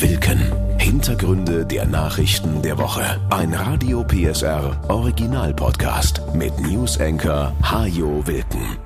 Wilken. 0.00 0.78
Hintergründe 0.78 1.66
der 1.66 1.84
Nachrichten 1.84 2.62
der 2.62 2.78
Woche. 2.78 3.20
Ein 3.30 3.52
Radio 3.52 4.04
PSR 4.04 4.80
Original 4.88 5.52
Podcast 5.52 6.22
mit 6.34 6.56
News 6.60 7.00
Hajo 7.00 8.24
Wilken. 8.24 8.78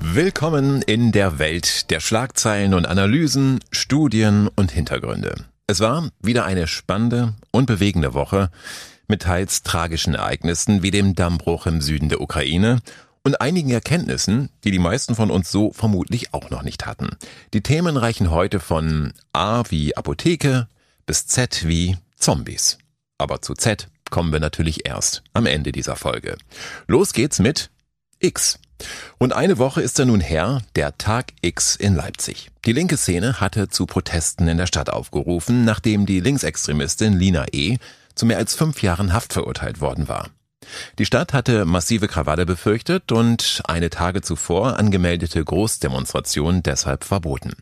Willkommen 0.00 0.82
in 0.82 1.12
der 1.12 1.38
Welt 1.38 1.90
der 1.90 2.00
Schlagzeilen 2.00 2.74
und 2.74 2.84
Analysen, 2.84 3.60
Studien 3.70 4.48
und 4.54 4.70
Hintergründe. 4.70 5.46
Es 5.66 5.80
war 5.80 6.10
wieder 6.20 6.44
eine 6.44 6.66
spannende 6.66 7.32
und 7.52 7.64
bewegende 7.64 8.12
Woche 8.12 8.50
mit 9.08 9.22
teils 9.22 9.62
tragischen 9.62 10.14
Ereignissen 10.14 10.82
wie 10.82 10.90
dem 10.90 11.14
Dammbruch 11.14 11.66
im 11.66 11.80
Süden 11.80 12.10
der 12.10 12.20
Ukraine 12.20 12.80
und 13.22 13.40
einigen 13.40 13.70
Erkenntnissen, 13.70 14.48
die 14.64 14.70
die 14.70 14.78
meisten 14.78 15.14
von 15.14 15.30
uns 15.30 15.50
so 15.50 15.72
vermutlich 15.72 16.32
auch 16.32 16.50
noch 16.50 16.62
nicht 16.62 16.86
hatten. 16.86 17.10
Die 17.52 17.62
Themen 17.62 17.96
reichen 17.96 18.30
heute 18.30 18.60
von 18.60 19.12
A 19.32 19.62
wie 19.68 19.96
Apotheke 19.96 20.68
bis 21.06 21.26
Z 21.26 21.66
wie 21.66 21.96
Zombies. 22.16 22.78
Aber 23.18 23.42
zu 23.42 23.54
Z 23.54 23.88
kommen 24.10 24.32
wir 24.32 24.40
natürlich 24.40 24.86
erst 24.86 25.22
am 25.32 25.46
Ende 25.46 25.72
dieser 25.72 25.96
Folge. 25.96 26.36
Los 26.86 27.12
geht's 27.12 27.38
mit 27.38 27.70
X. 28.18 28.58
Und 29.18 29.34
eine 29.34 29.58
Woche 29.58 29.82
ist 29.82 29.98
er 29.98 30.06
nun 30.06 30.20
her, 30.20 30.62
der 30.74 30.96
Tag 30.96 31.32
X 31.42 31.76
in 31.76 31.94
Leipzig. 31.94 32.50
Die 32.64 32.72
linke 32.72 32.96
Szene 32.96 33.40
hatte 33.40 33.68
zu 33.68 33.86
Protesten 33.86 34.48
in 34.48 34.56
der 34.56 34.66
Stadt 34.66 34.90
aufgerufen, 34.90 35.64
nachdem 35.64 36.06
die 36.06 36.20
Linksextremistin 36.20 37.12
Lina 37.12 37.46
E. 37.52 37.76
zu 38.14 38.24
mehr 38.24 38.38
als 38.38 38.54
fünf 38.54 38.82
Jahren 38.82 39.12
Haft 39.12 39.34
verurteilt 39.34 39.80
worden 39.80 40.08
war. 40.08 40.30
Die 41.00 41.06
Stadt 41.06 41.32
hatte 41.32 41.64
massive 41.64 42.08
Krawalle 42.08 42.44
befürchtet 42.44 43.10
und 43.10 43.62
eine 43.64 43.88
Tage 43.88 44.20
zuvor 44.20 44.78
angemeldete 44.78 45.42
Großdemonstration 45.42 46.62
deshalb 46.62 47.04
verboten. 47.04 47.52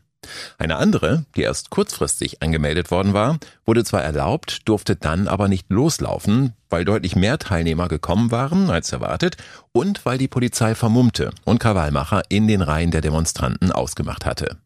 Eine 0.58 0.74
andere, 0.74 1.24
die 1.36 1.42
erst 1.42 1.70
kurzfristig 1.70 2.42
angemeldet 2.42 2.90
worden 2.90 3.14
war, 3.14 3.38
wurde 3.64 3.84
zwar 3.84 4.02
erlaubt, 4.02 4.68
durfte 4.68 4.96
dann 4.96 5.28
aber 5.28 5.46
nicht 5.46 5.70
loslaufen, 5.70 6.54
weil 6.68 6.84
deutlich 6.84 7.14
mehr 7.14 7.38
Teilnehmer 7.38 7.86
gekommen 7.86 8.32
waren 8.32 8.70
als 8.70 8.90
erwartet 8.90 9.36
und 9.70 10.04
weil 10.04 10.18
die 10.18 10.26
Polizei 10.26 10.74
vermummte 10.74 11.30
und 11.44 11.60
Krawallmacher 11.60 12.22
in 12.30 12.48
den 12.48 12.60
Reihen 12.60 12.90
der 12.90 13.02
Demonstranten 13.02 13.70
ausgemacht 13.70 14.26
hatte. 14.26 14.56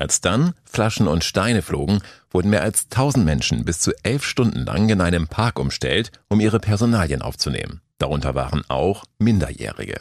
Als 0.00 0.22
dann 0.22 0.54
Flaschen 0.64 1.06
und 1.06 1.24
Steine 1.24 1.60
flogen, 1.60 2.00
wurden 2.30 2.48
mehr 2.48 2.62
als 2.62 2.84
1000 2.84 3.22
Menschen 3.22 3.66
bis 3.66 3.80
zu 3.80 3.92
elf 4.02 4.24
Stunden 4.24 4.64
lang 4.64 4.88
in 4.88 5.02
einem 5.02 5.28
Park 5.28 5.58
umstellt, 5.58 6.10
um 6.28 6.40
ihre 6.40 6.58
Personalien 6.58 7.20
aufzunehmen. 7.20 7.82
Darunter 7.98 8.34
waren 8.34 8.62
auch 8.68 9.04
Minderjährige. 9.18 9.98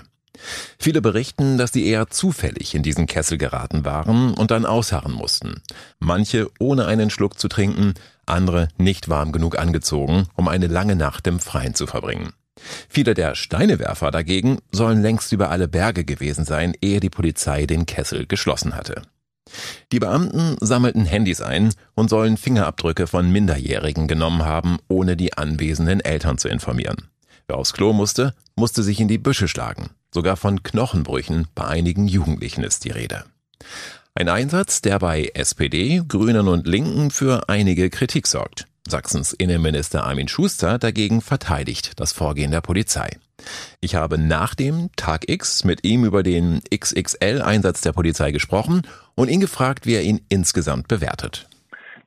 Viele 0.79 1.01
berichten, 1.01 1.57
dass 1.57 1.73
sie 1.73 1.85
eher 1.85 2.07
zufällig 2.07 2.75
in 2.75 2.81
diesen 2.81 3.07
Kessel 3.07 3.37
geraten 3.37 3.83
waren 3.83 4.33
und 4.35 4.51
dann 4.51 4.65
ausharren 4.65 5.11
mussten. 5.11 5.61
Manche 5.99 6.49
ohne 6.59 6.85
einen 6.85 7.09
Schluck 7.09 7.37
zu 7.37 7.49
trinken, 7.49 7.93
andere 8.25 8.69
nicht 8.77 9.09
warm 9.09 9.33
genug 9.33 9.59
angezogen, 9.59 10.27
um 10.35 10.47
eine 10.47 10.67
lange 10.67 10.95
Nacht 10.95 11.27
im 11.27 11.41
Freien 11.41 11.75
zu 11.75 11.87
verbringen. 11.87 12.31
Viele 12.87 13.15
der 13.15 13.35
Steinewerfer 13.35 14.11
dagegen 14.11 14.59
sollen 14.71 15.01
längst 15.01 15.33
über 15.33 15.49
alle 15.49 15.67
Berge 15.67 16.05
gewesen 16.05 16.45
sein, 16.45 16.73
ehe 16.79 17.01
die 17.01 17.09
Polizei 17.09 17.65
den 17.65 17.85
Kessel 17.85 18.27
geschlossen 18.27 18.77
hatte. 18.77 19.01
Die 19.91 19.99
Beamten 19.99 20.55
sammelten 20.59 21.05
Handys 21.05 21.41
ein 21.41 21.73
und 21.95 22.09
sollen 22.09 22.37
Fingerabdrücke 22.37 23.07
von 23.07 23.31
Minderjährigen 23.31 24.07
genommen 24.07 24.43
haben, 24.43 24.77
ohne 24.87 25.17
die 25.17 25.37
anwesenden 25.37 25.99
Eltern 25.99 26.37
zu 26.37 26.47
informieren. 26.47 27.09
Wer 27.47 27.57
aufs 27.57 27.73
Klo 27.73 27.93
musste, 27.93 28.35
musste 28.55 28.83
sich 28.83 28.99
in 28.99 29.07
die 29.07 29.17
Büsche 29.17 29.47
schlagen. 29.47 29.89
Sogar 30.13 30.37
von 30.37 30.63
Knochenbrüchen 30.63 31.47
bei 31.55 31.65
einigen 31.65 32.07
Jugendlichen 32.07 32.63
ist 32.63 32.85
die 32.85 32.91
Rede. 32.91 33.23
Ein 34.15 34.29
Einsatz, 34.29 34.81
der 34.81 34.99
bei 34.99 35.31
SPD, 35.33 36.01
Grünen 36.07 36.47
und 36.47 36.67
Linken 36.67 37.09
für 37.09 37.47
einige 37.47 37.89
Kritik 37.89 38.27
sorgt. 38.27 38.65
Sachsens 38.87 39.33
Innenminister 39.33 40.03
Armin 40.03 40.27
Schuster 40.27 40.79
dagegen 40.79 41.21
verteidigt 41.21 41.93
das 41.99 42.11
Vorgehen 42.11 42.51
der 42.51 42.61
Polizei. 42.61 43.09
Ich 43.81 43.95
habe 43.95 44.17
nach 44.17 44.55
dem 44.55 44.89
Tag 44.95 45.29
X 45.29 45.63
mit 45.63 45.83
ihm 45.83 46.03
über 46.05 46.23
den 46.23 46.61
XXL-Einsatz 46.73 47.81
der 47.81 47.93
Polizei 47.93 48.31
gesprochen 48.31 48.81
und 49.19 49.27
ihn 49.27 49.41
gefragt, 49.41 49.85
wie 49.85 49.95
er 49.95 50.03
ihn 50.03 50.21
insgesamt 50.29 50.87
bewertet. 50.87 51.48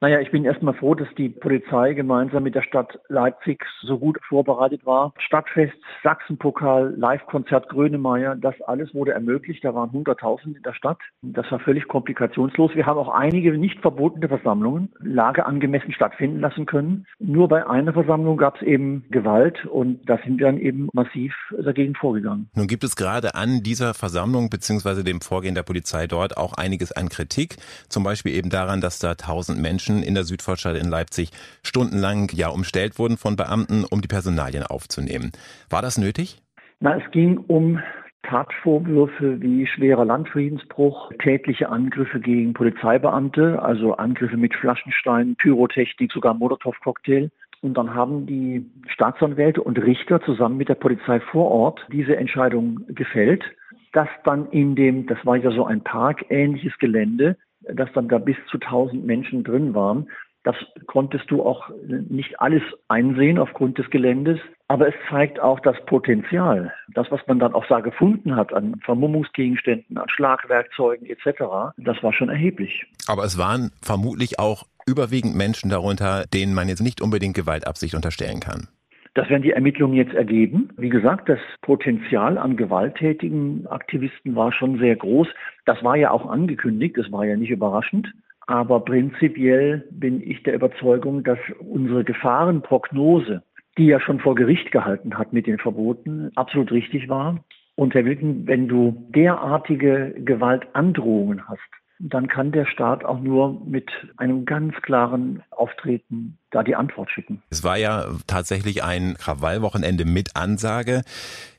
Naja, 0.03 0.19
ich 0.19 0.33
bin 0.33 0.45
erstmal 0.45 0.75
froh, 0.75 0.97
dass 0.97 1.07
die 1.17 1.29
Polizei 1.29 1.93
gemeinsam 1.93 2.43
mit 2.43 2.57
der 2.57 2.63
Stadt 2.63 2.99
Leipzig 3.09 3.65
so 3.83 4.01
gut 4.01 4.19
vorbereitet 4.29 4.85
war. 4.85 5.15
Stadtfest, 5.17 5.77
Sachsenpokal, 6.03 6.93
Live-Konzert 6.97 7.69
Grönemeyer, 7.69 8.35
das 8.35 8.61
alles 8.63 8.93
wurde 8.95 9.13
ermöglicht. 9.13 9.65
Da 9.65 9.77
waren 9.77 9.91
100.000 9.91 10.57
in 10.57 10.63
der 10.65 10.75
Stadt. 10.75 10.99
Das 11.23 11.49
war 11.53 11.61
völlig 11.61 11.87
komplikationslos. 11.87 12.75
Wir 12.75 12.85
haben 12.85 12.99
auch 12.99 13.11
einige 13.11 13.57
nicht 13.57 13.79
verbotene 13.79 14.27
Versammlungen 14.27 14.93
lageangemessen 14.99 15.93
stattfinden 15.93 16.41
lassen 16.41 16.67
können. 16.67 17.07
Nur 17.21 17.47
bei 17.47 17.65
einer 17.65 17.93
Versammlung 17.93 18.39
gab 18.39 18.57
es 18.57 18.63
eben 18.63 19.05
Gewalt 19.13 19.65
und 19.67 20.01
da 20.11 20.19
sind 20.25 20.41
wir 20.41 20.47
dann 20.47 20.59
eben 20.59 20.89
massiv 20.93 21.33
dagegen 21.57 21.95
vorgegangen. 21.95 22.51
Nun 22.57 22.67
gibt 22.67 22.83
es 22.83 22.97
gerade 22.97 23.37
an 23.37 23.63
dieser 23.63 23.95
Versammlung 23.95 24.51
beziehungsweise 24.51 25.05
dem 25.05 25.21
Vorgehen 25.21 25.55
der 25.55 25.63
Polizei 25.63 26.09
dort 26.09 26.37
auch 26.37 26.55
einiges 26.55 26.91
an 26.91 27.09
Kritik. 27.09 27.59
Zum 27.89 28.03
Beispiel 28.03 28.35
eben 28.35 28.51
daran, 28.51 28.81
dass 28.81 28.99
da 28.99 29.15
tausend 29.15 29.63
Menschen 29.63 29.92
Menschen 29.93 30.03
in 30.03 30.15
der 30.15 30.25
Südvorstadt 30.25 30.77
in 30.77 30.89
Leipzig 30.89 31.31
stundenlang 31.63 32.31
ja 32.33 32.49
umstellt 32.49 32.99
wurden 32.99 33.17
von 33.17 33.37
Beamten, 33.37 33.85
um 33.85 34.01
die 34.01 34.09
Personalien 34.09 34.65
aufzunehmen. 34.65 35.33
War 35.71 35.83
das 35.83 35.99
nötig? 35.99 36.39
Na, 36.81 36.97
es 36.97 37.11
ging 37.13 37.39
um 37.39 37.81
Tatvorwürfe 38.23 39.41
wie 39.41 39.67
schwerer 39.67 40.05
Landfriedensbruch, 40.05 41.13
tätliche 41.19 41.69
Angriffe 41.69 42.21
gegen 42.21 42.55
Polizeibeamte, 42.55 43.61
also 43.61 43.95
Angriffe 43.95 44.37
mit 44.37 44.55
Flaschensteinen, 44.55 45.37
Pyrotechnik, 45.37 46.13
sogar 46.13 46.35
Molotow-Cocktail. 46.35 47.31
Und 47.63 47.77
dann 47.77 47.95
haben 47.95 48.27
die 48.27 48.65
Staatsanwälte 48.89 49.63
und 49.63 49.79
Richter 49.79 50.21
zusammen 50.23 50.57
mit 50.57 50.69
der 50.69 50.75
Polizei 50.75 51.21
vor 51.21 51.51
Ort 51.51 51.87
diese 51.93 52.17
Entscheidung 52.17 52.81
gefällt, 52.89 53.45
dass 53.93 54.09
dann 54.25 54.49
in 54.51 54.75
dem, 54.75 55.07
das 55.07 55.19
war 55.25 55.37
ja 55.37 55.51
so 55.51 55.65
ein 55.65 55.83
parkähnliches 55.83 56.77
Gelände, 56.79 57.37
dass 57.73 57.93
dann 57.93 58.09
da 58.09 58.19
bis 58.19 58.37
zu 58.51 58.59
1000 58.59 59.05
Menschen 59.05 59.45
drin 59.45 59.75
waren. 59.75 60.09
Das 60.45 60.57
konntest 60.87 61.31
du 61.31 61.43
auch 61.43 61.71
nicht 61.87 62.41
alles 62.41 62.63
einsehen 62.89 63.39
aufgrund 63.39 63.79
des 63.79 63.89
Geländes, 63.91 64.41
aber 64.67 64.89
es 64.89 64.95
zeigt 65.09 65.39
auch 65.39 65.61
das 65.61 65.77
Potenzial. 65.87 66.73
Das, 66.95 67.11
was 67.11 67.21
man 67.29 67.39
dann 67.39 67.55
auch 67.55 67.65
da 67.67 67.79
gefunden 67.79 68.35
hat 68.35 68.53
an 68.53 68.81
Vermummungsgegenständen, 68.85 69.99
an 69.99 70.09
Schlagwerkzeugen 70.09 71.07
etc., 71.07 71.75
das 71.77 72.03
war 72.03 72.13
schon 72.13 72.29
erheblich. 72.29 72.87
Aber 73.07 73.23
es 73.23 73.39
waren 73.39 73.71
vermutlich 73.83 74.41
auch 74.41 74.65
überwiegend 74.85 75.37
Menschen 75.37 75.71
darunter, 75.71 76.25
denen 76.33 76.55
man 76.55 76.69
jetzt 76.69 76.83
nicht 76.83 77.01
unbedingt 77.01 77.37
Gewaltabsicht 77.37 77.95
unterstellen 77.95 78.41
kann. 78.41 78.67
Das 79.15 79.29
werden 79.29 79.43
die 79.43 79.53
Ermittlungen 79.53 79.95
jetzt 79.95 80.15
ergeben. 80.15 80.71
Wie 80.79 80.89
gesagt, 80.89 81.29
das 81.29 81.39
Potenzial 81.61 82.39
an 82.39 82.57
gewalttätigen 82.57 83.67
Aktivisten 83.67 84.35
war 84.35 84.53
schon 84.53 84.79
sehr 84.79 84.97
groß. 84.97 85.29
Das 85.67 85.85
war 85.85 85.97
ja 85.97 86.11
auch 86.11 86.31
angekündigt, 86.31 86.97
das 86.97 87.13
war 87.13 87.27
ja 87.27 87.37
nicht 87.37 87.51
überraschend. 87.51 88.11
Aber 88.47 88.81
prinzipiell 88.81 89.87
bin 89.91 90.23
ich 90.23 90.43
der 90.43 90.55
Überzeugung, 90.55 91.25
dass 91.25 91.39
unsere 91.61 92.05
Gefahrenprognose, 92.05 93.43
die 93.77 93.87
ja 93.87 94.01
schon 94.01 94.19
vor 94.19 94.35
Gericht 94.35 94.73
gehalten 94.73 95.19
hat 95.19 95.33
mit 95.33 95.47
den 95.47 95.59
Verboten, 95.59 96.31
absolut 96.35 96.73
richtig 96.73 97.09
war. 97.09 97.45
Und 97.75 97.95
Herr 97.95 98.05
Wilken, 98.05 98.47
wenn 98.47 98.67
du 98.67 99.07
derartige 99.15 100.15
Gewaltandrohungen 100.19 101.49
hast, 101.49 101.61
dann 102.05 102.27
kann 102.27 102.51
der 102.51 102.67
Staat 102.67 103.05
auch 103.05 103.21
nur 103.21 103.61
mit 103.65 103.91
einem 104.17 104.45
ganz 104.45 104.75
klaren 104.83 105.43
Auftreten 105.51 106.39
da 106.51 106.65
die 106.65 106.75
Antwort 106.75 107.11
schicken. 107.11 107.43
Es 107.51 107.63
war 107.63 107.77
ja 107.77 108.07
tatsächlich 108.27 108.83
ein 108.83 109.15
Krawallwochenende 109.15 110.05
mit 110.05 110.35
Ansage. 110.35 111.03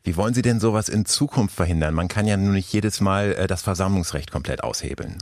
Wie 0.04 0.18
wollen 0.18 0.34
Sie 0.34 0.42
denn 0.42 0.60
sowas 0.60 0.90
in 0.90 1.06
Zukunft 1.06 1.56
verhindern? 1.56 1.94
Man 1.94 2.10
kann 2.10 2.28
ja 2.28 2.36
nur 2.36 2.52
nicht 2.52 2.72
jedes 2.74 3.00
Mal 3.00 3.34
äh, 3.34 3.48
das 3.48 3.62
Versammlungsrecht 3.62 4.32
komplett 4.32 4.64
aushebeln. 4.64 5.18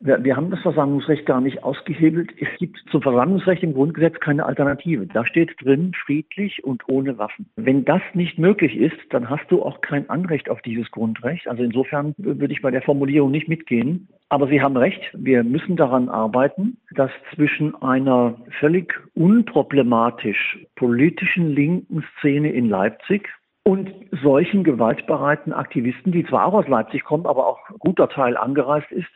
Wir, 0.00 0.22
wir, 0.22 0.36
haben 0.36 0.50
das 0.50 0.60
Versammlungsrecht 0.60 1.26
gar 1.26 1.40
nicht 1.40 1.64
ausgehebelt. 1.64 2.30
Es 2.40 2.48
gibt 2.58 2.78
zum 2.90 3.02
Versammlungsrecht 3.02 3.64
im 3.64 3.74
Grundgesetz 3.74 4.20
keine 4.20 4.46
Alternative. 4.46 5.06
Da 5.06 5.26
steht 5.26 5.50
drin, 5.60 5.92
friedlich 6.06 6.62
und 6.62 6.88
ohne 6.88 7.18
Waffen. 7.18 7.50
Wenn 7.56 7.84
das 7.84 8.02
nicht 8.14 8.38
möglich 8.38 8.76
ist, 8.76 8.96
dann 9.10 9.28
hast 9.28 9.50
du 9.50 9.62
auch 9.62 9.80
kein 9.80 10.08
Anrecht 10.08 10.50
auf 10.50 10.62
dieses 10.62 10.88
Grundrecht. 10.92 11.48
Also 11.48 11.64
insofern 11.64 12.14
würde 12.16 12.52
ich 12.52 12.62
bei 12.62 12.70
der 12.70 12.82
Formulierung 12.82 13.32
nicht 13.32 13.48
mitgehen. 13.48 14.08
Aber 14.28 14.46
Sie 14.46 14.60
haben 14.60 14.76
recht, 14.76 15.00
wir 15.14 15.42
müssen 15.42 15.74
daran 15.74 16.08
arbeiten, 16.08 16.76
dass 16.94 17.10
zwischen 17.34 17.74
einer 17.82 18.36
völlig 18.60 18.94
unproblematisch 19.14 20.58
politischen 20.76 21.50
linken 21.50 22.04
Szene 22.18 22.52
in 22.52 22.68
Leipzig 22.68 23.28
und 23.64 23.90
solchen 24.22 24.64
gewaltbereiten 24.64 25.52
Aktivisten, 25.52 26.12
die 26.12 26.24
zwar 26.24 26.46
auch 26.46 26.54
aus 26.54 26.68
Leipzig 26.68 27.04
kommen, 27.04 27.26
aber 27.26 27.46
auch 27.46 27.58
guter 27.78 28.08
Teil 28.08 28.36
angereist 28.36 28.90
ist, 28.92 29.08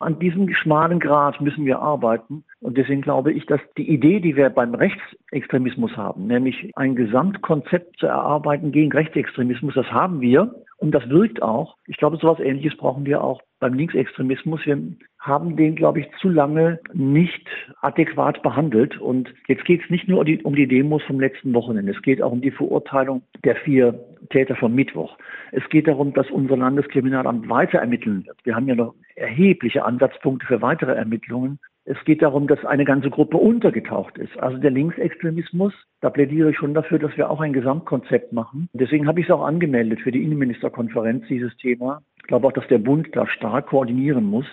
an 0.00 0.18
diesem 0.18 0.52
schmalen 0.54 1.00
Grad 1.00 1.40
müssen 1.40 1.64
wir 1.64 1.80
arbeiten. 1.80 2.44
Und 2.60 2.76
deswegen 2.76 3.02
glaube 3.02 3.32
ich, 3.32 3.46
dass 3.46 3.60
die 3.76 3.88
Idee, 3.88 4.20
die 4.20 4.36
wir 4.36 4.50
beim 4.50 4.74
Rechtsextremismus 4.74 5.96
haben, 5.96 6.26
nämlich 6.26 6.72
ein 6.76 6.94
Gesamtkonzept 6.94 7.98
zu 7.98 8.06
erarbeiten 8.06 8.72
gegen 8.72 8.92
Rechtsextremismus, 8.92 9.74
das 9.74 9.90
haben 9.90 10.20
wir. 10.20 10.54
Und 10.80 10.92
das 10.92 11.08
wirkt 11.08 11.42
auch. 11.42 11.76
Ich 11.86 11.96
glaube, 11.96 12.18
sowas 12.18 12.38
Ähnliches 12.38 12.76
brauchen 12.76 13.04
wir 13.04 13.22
auch 13.24 13.42
beim 13.58 13.74
Linksextremismus. 13.74 14.64
Wir 14.64 14.80
haben 15.18 15.56
den, 15.56 15.74
glaube 15.74 15.98
ich, 16.00 16.06
zu 16.20 16.28
lange 16.28 16.78
nicht 16.92 17.44
adäquat 17.82 18.42
behandelt. 18.42 18.96
Und 19.00 19.34
jetzt 19.48 19.64
geht 19.64 19.82
es 19.82 19.90
nicht 19.90 20.06
nur 20.06 20.20
um 20.20 20.54
die 20.54 20.68
Demos 20.68 21.02
vom 21.02 21.18
letzten 21.18 21.52
Wochenende. 21.52 21.90
Es 21.90 22.02
geht 22.02 22.22
auch 22.22 22.30
um 22.30 22.40
die 22.40 22.52
Verurteilung 22.52 23.22
der 23.42 23.56
vier 23.56 23.98
Täter 24.28 24.56
vom 24.56 24.74
Mittwoch. 24.74 25.16
Es 25.52 25.68
geht 25.68 25.88
darum, 25.88 26.12
dass 26.12 26.30
unser 26.30 26.56
Landeskriminalamt 26.56 27.48
weiter 27.48 27.78
ermitteln 27.78 28.26
wird. 28.26 28.38
Wir 28.44 28.54
haben 28.54 28.68
ja 28.68 28.74
noch 28.74 28.94
erhebliche 29.14 29.84
Ansatzpunkte 29.84 30.46
für 30.46 30.62
weitere 30.62 30.92
Ermittlungen. 30.92 31.58
Es 31.84 31.96
geht 32.04 32.20
darum, 32.20 32.46
dass 32.46 32.64
eine 32.66 32.84
ganze 32.84 33.08
Gruppe 33.08 33.38
untergetaucht 33.38 34.18
ist. 34.18 34.38
Also 34.38 34.58
der 34.58 34.70
Linksextremismus, 34.70 35.72
da 36.02 36.10
plädiere 36.10 36.50
ich 36.50 36.56
schon 36.58 36.74
dafür, 36.74 36.98
dass 36.98 37.16
wir 37.16 37.30
auch 37.30 37.40
ein 37.40 37.54
Gesamtkonzept 37.54 38.32
machen. 38.32 38.68
Deswegen 38.74 39.06
habe 39.06 39.20
ich 39.20 39.26
es 39.26 39.32
auch 39.32 39.42
angemeldet 39.42 40.00
für 40.02 40.12
die 40.12 40.22
Innenministerkonferenz, 40.22 41.26
dieses 41.28 41.56
Thema. 41.56 42.02
Ich 42.18 42.24
glaube 42.24 42.46
auch, 42.46 42.52
dass 42.52 42.68
der 42.68 42.78
Bund 42.78 43.08
da 43.12 43.26
stark 43.26 43.68
koordinieren 43.68 44.24
muss. 44.24 44.46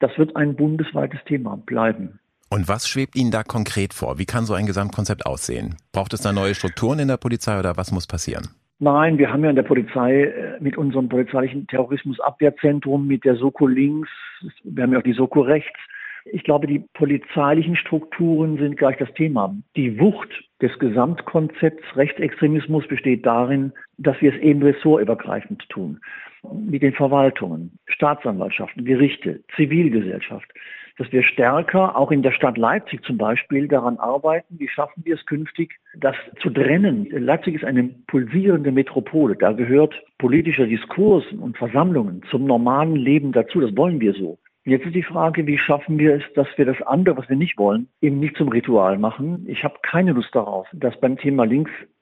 Das 0.00 0.18
wird 0.18 0.34
ein 0.34 0.56
bundesweites 0.56 1.20
Thema 1.26 1.56
bleiben. 1.64 2.18
Und 2.50 2.68
was 2.68 2.88
schwebt 2.88 3.16
Ihnen 3.16 3.30
da 3.30 3.42
konkret 3.42 3.94
vor? 3.94 4.18
Wie 4.18 4.26
kann 4.26 4.44
so 4.44 4.54
ein 4.54 4.66
Gesamtkonzept 4.66 5.26
aussehen? 5.26 5.76
Braucht 5.92 6.12
es 6.12 6.20
da 6.20 6.32
neue 6.32 6.54
Strukturen 6.54 6.98
in 6.98 7.08
der 7.08 7.16
Polizei 7.16 7.58
oder 7.58 7.76
was 7.76 7.92
muss 7.92 8.06
passieren? 8.06 8.48
Nein, 8.80 9.18
wir 9.18 9.32
haben 9.32 9.44
ja 9.44 9.50
in 9.50 9.56
der 9.56 9.62
Polizei 9.62 10.24
äh, 10.24 10.60
mit 10.60 10.76
unserem 10.76 11.08
polizeilichen 11.08 11.66
Terrorismusabwehrzentrum, 11.68 13.06
mit 13.06 13.24
der 13.24 13.36
Soko 13.36 13.66
links, 13.66 14.10
wir 14.64 14.82
haben 14.82 14.92
ja 14.92 14.98
auch 14.98 15.04
die 15.04 15.12
Soko 15.12 15.40
rechts, 15.40 15.78
ich 16.26 16.42
glaube, 16.42 16.66
die 16.66 16.78
polizeilichen 16.94 17.76
Strukturen 17.76 18.56
sind 18.56 18.78
gleich 18.78 18.96
das 18.96 19.12
Thema. 19.12 19.54
Die 19.76 20.00
Wucht 20.00 20.30
des 20.62 20.76
Gesamtkonzepts 20.78 21.84
Rechtsextremismus 21.96 22.86
besteht 22.88 23.26
darin, 23.26 23.72
dass 23.98 24.20
wir 24.22 24.34
es 24.34 24.40
eben 24.40 24.62
ressortübergreifend 24.62 25.68
tun. 25.68 26.00
Mit 26.52 26.82
den 26.82 26.92
Verwaltungen, 26.92 27.78
Staatsanwaltschaften, 27.86 28.84
Gerichte, 28.84 29.42
Zivilgesellschaft. 29.56 30.50
Dass 30.96 31.10
wir 31.10 31.24
stärker, 31.24 31.96
auch 31.96 32.12
in 32.12 32.22
der 32.22 32.30
Stadt 32.30 32.56
Leipzig 32.56 33.02
zum 33.04 33.18
Beispiel, 33.18 33.66
daran 33.66 33.98
arbeiten, 33.98 34.58
wie 34.58 34.68
schaffen 34.68 35.04
wir 35.04 35.16
es 35.16 35.26
künftig, 35.26 35.74
das 35.96 36.14
zu 36.40 36.50
trennen. 36.50 37.08
Leipzig 37.10 37.56
ist 37.56 37.64
eine 37.64 37.84
pulsierende 38.06 38.70
Metropole. 38.70 39.34
Da 39.34 39.52
gehört 39.52 39.94
politischer 40.18 40.66
Diskurs 40.66 41.24
und 41.32 41.56
Versammlungen 41.56 42.22
zum 42.30 42.44
normalen 42.44 42.94
Leben 42.94 43.32
dazu. 43.32 43.60
Das 43.60 43.76
wollen 43.76 44.00
wir 44.00 44.12
so. 44.12 44.38
Jetzt 44.66 44.86
ist 44.86 44.94
die 44.94 45.02
Frage, 45.02 45.46
wie 45.46 45.58
schaffen 45.58 45.98
wir 45.98 46.14
es, 46.14 46.22
dass 46.36 46.46
wir 46.56 46.64
das 46.64 46.80
andere, 46.82 47.18
was 47.18 47.28
wir 47.28 47.36
nicht 47.36 47.58
wollen, 47.58 47.88
eben 48.00 48.18
nicht 48.18 48.36
zum 48.36 48.48
Ritual 48.48 48.96
machen. 48.96 49.44
Ich 49.46 49.62
habe 49.62 49.74
keine 49.82 50.12
Lust 50.12 50.34
darauf, 50.34 50.66
dass 50.72 50.98
beim 51.00 51.18
Thema 51.18 51.44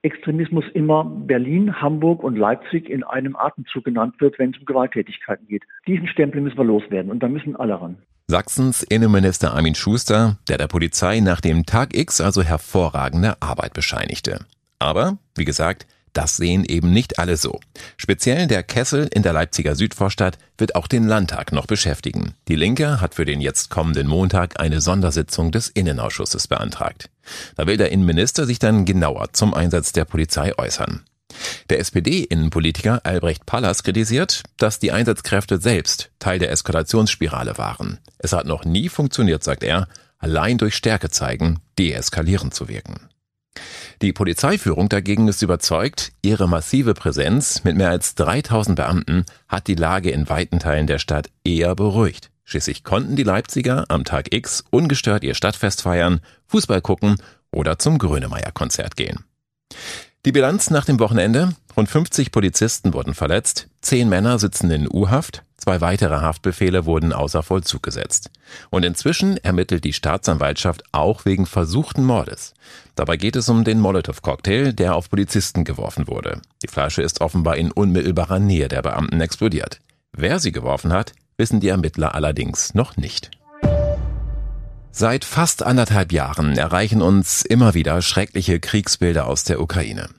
Linksextremismus 0.03 0.65
immer 0.75 1.05
Berlin, 1.05 1.81
Hamburg 1.81 2.23
und 2.23 2.37
Leipzig 2.37 2.89
in 2.89 3.05
einem 3.05 3.37
Atemzug 3.37 3.85
genannt 3.85 4.15
wird, 4.19 4.39
wenn 4.39 4.51
es 4.51 4.59
um 4.59 4.65
Gewalttätigkeiten 4.65 5.47
geht. 5.47 5.63
Diesen 5.87 6.09
Stempel 6.09 6.41
müssen 6.41 6.59
wir 6.59 6.65
loswerden 6.65 7.11
und 7.11 7.23
da 7.23 7.29
müssen 7.29 7.57
alle 7.57 7.81
ran. 7.81 7.97
Sachsens 8.27 8.83
Innenminister 8.83 9.55
Armin 9.55 9.75
Schuster, 9.75 10.39
der 10.49 10.59
der 10.59 10.67
Polizei 10.67 11.21
nach 11.21 11.41
dem 11.41 11.67
Tag 11.67 11.97
X 11.97 12.21
also 12.21 12.43
hervorragende 12.43 13.41
Arbeit 13.41 13.75
bescheinigte. 13.75 14.47
Aber, 14.79 15.19
wie 15.37 15.45
gesagt, 15.45 15.87
das 16.13 16.37
sehen 16.37 16.65
eben 16.65 16.93
nicht 16.93 17.19
alle 17.19 17.37
so. 17.37 17.61
Speziell 17.97 18.47
der 18.47 18.63
Kessel 18.63 19.09
in 19.15 19.23
der 19.23 19.33
Leipziger 19.33 19.75
Südvorstadt 19.75 20.39
wird 20.59 20.75
auch 20.75 20.87
den 20.87 21.05
Landtag 21.05 21.53
noch 21.53 21.67
beschäftigen. 21.67 22.35
Die 22.49 22.57
Linke 22.57 23.01
hat 23.01 23.15
für 23.15 23.25
den 23.25 23.41
jetzt 23.41 23.71
kommenden 23.71 24.09
Montag 24.09 24.61
eine 24.61 24.81
Sondersitzung 24.81 25.53
des 25.53 25.69
Innenausschusses 25.69 26.49
beantragt. 26.49 27.09
Da 27.57 27.67
will 27.67 27.77
der 27.77 27.93
Innenminister 27.93 28.47
sich 28.47 28.59
dann 28.59 28.85
genauer 28.85 29.33
zum 29.33 29.55
Einsatz 29.55 29.93
der 29.93 30.05
Polizei 30.05 30.57
äußern. 30.59 31.05
Der 31.71 31.79
SPD-Innenpolitiker 31.81 33.01
Albrecht 33.05 33.47
Pallas 33.47 33.83
kritisiert, 33.83 34.43
dass 34.59 34.79
die 34.79 34.93
Einsatzkräfte 34.93 35.59
selbst 35.59 36.11
Teil 36.19 36.39
der 36.39 36.51
Eskalationsspirale 36.51 37.57
waren. 37.59 37.99
Es 38.19 38.33
hat 38.33 38.47
noch 38.47 38.65
nie 38.65 38.89
funktioniert, 38.89 39.43
sagt 39.43 39.65
er, 39.65 39.89
allein 40.19 40.59
durch 40.59 40.75
Stärke 40.75 41.11
zeigen, 41.11 41.61
deeskalierend 41.79 42.55
zu 42.55 42.69
wirken. 42.69 43.09
Die 44.01 44.13
Polizeiführung 44.13 44.89
dagegen 44.89 45.29
ist 45.29 45.43
überzeugt, 45.43 46.13
ihre 46.23 46.49
massive 46.49 46.95
Präsenz 46.95 47.65
mit 47.65 47.77
mehr 47.77 47.91
als 47.91 48.15
3000 48.15 48.77
Beamten 48.77 49.25
hat 49.47 49.69
die 49.69 49.75
Lage 49.75 50.11
in 50.11 50.29
weiten 50.29 50.59
Teilen 50.59 50.87
der 50.87 50.99
Stadt 50.99 51.31
eher 51.45 51.75
beruhigt. 51.77 52.32
Schließlich 52.53 52.85
konnten 52.85 53.17
die 53.17 53.23
Leipziger 53.23 53.87
am 53.89 54.05
Tag 54.05 54.35
X 54.35 54.63
ungestört 54.69 55.25
ihr 55.25 55.35
Stadtfest 55.35 55.81
feiern, 55.81 56.21
Fußball 56.49 56.83
gucken 56.83 57.17
oder 57.51 57.79
zum 57.79 57.97
Grönemeyer-Konzert 57.97 58.95
gehen. 58.95 59.25
Die 60.27 60.33
Bilanz 60.33 60.69
nach 60.69 60.85
dem 60.85 61.01
Wochenende? 61.01 61.55
Rund 61.79 61.89
50 61.89 62.31
Polizisten 62.31 62.93
wurden 62.93 63.15
verletzt, 63.15 63.69
zehn 63.81 64.11
Männer 64.11 64.39
sitzen 64.39 64.71
in 64.71 64.87
U-Haft, 64.87 65.45
Zwei 65.57 65.81
weitere 65.81 66.17
Haftbefehle 66.17 66.87
wurden 66.87 67.13
außer 67.13 67.43
Vollzug 67.45 67.85
gesetzt. 67.85 68.31
Und 68.69 68.85
inzwischen 68.85 69.37
ermittelt 69.39 69.85
die 69.85 69.93
Staatsanwaltschaft 69.93 70.83
auch 70.91 71.25
wegen 71.25 71.47
versuchten 71.47 72.05
Mordes. 72.05 72.53
Dabei 72.97 73.17
geht 73.17 73.37
es 73.37 73.49
um 73.49 73.63
den 73.63 73.79
Molotow-Cocktail, 73.79 74.73
der 74.73 74.97
auf 74.97 75.09
Polizisten 75.09 75.63
geworfen 75.63 76.09
wurde. 76.09 76.43
Die 76.63 76.69
Flasche 76.69 77.01
ist 77.01 77.21
offenbar 77.21 77.57
in 77.57 77.71
unmittelbarer 77.71 78.41
Nähe 78.41 78.67
der 78.67 78.83
Beamten 78.83 79.21
explodiert. 79.21 79.79
Wer 80.11 80.41
sie 80.41 80.51
geworfen 80.53 80.93
hat, 80.93 81.13
wissen 81.37 81.61
die 81.61 81.69
Ermittler 81.69 82.15
allerdings 82.15 82.75
noch 82.75 82.97
nicht. 82.97 83.31
Seit 84.91 85.25
fast 85.25 85.63
anderthalb 85.63 86.13
Jahren 86.13 86.59
erreichen 86.59 87.01
uns 87.01 87.43
immer 87.43 87.73
wieder 87.73 88.03
schreckliche 88.03 88.61
Kriegsbilder 88.61 89.27
aus 89.27 89.45
der 89.45 89.61
Ukraine. 89.61 90.11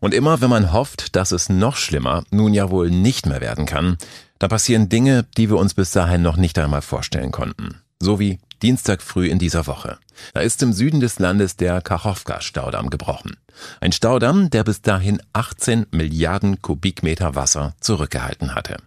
Und 0.00 0.14
immer 0.14 0.40
wenn 0.40 0.50
man 0.50 0.72
hofft, 0.72 1.14
dass 1.14 1.30
es 1.30 1.48
noch 1.48 1.76
schlimmer 1.76 2.24
nun 2.30 2.54
ja 2.54 2.70
wohl 2.70 2.90
nicht 2.90 3.26
mehr 3.26 3.40
werden 3.40 3.66
kann, 3.66 3.98
da 4.38 4.48
passieren 4.48 4.88
Dinge, 4.88 5.26
die 5.36 5.50
wir 5.50 5.58
uns 5.58 5.74
bis 5.74 5.90
dahin 5.90 6.22
noch 6.22 6.36
nicht 6.36 6.58
einmal 6.58 6.82
vorstellen 6.82 7.32
konnten. 7.32 7.80
So 8.00 8.18
wie 8.18 8.38
Dienstag 8.62 9.02
früh 9.02 9.28
in 9.28 9.38
dieser 9.38 9.66
Woche. 9.66 9.98
Da 10.32 10.40
ist 10.40 10.62
im 10.62 10.72
Süden 10.72 11.00
des 11.00 11.18
Landes 11.18 11.56
der 11.56 11.82
Kachowka-Staudamm 11.82 12.88
gebrochen. 12.88 13.36
Ein 13.80 13.92
Staudamm, 13.92 14.48
der 14.50 14.64
bis 14.64 14.80
dahin 14.80 15.20
18 15.32 15.86
Milliarden 15.90 16.62
Kubikmeter 16.62 17.34
Wasser 17.34 17.74
zurückgehalten 17.80 18.54
hatte. 18.54 18.78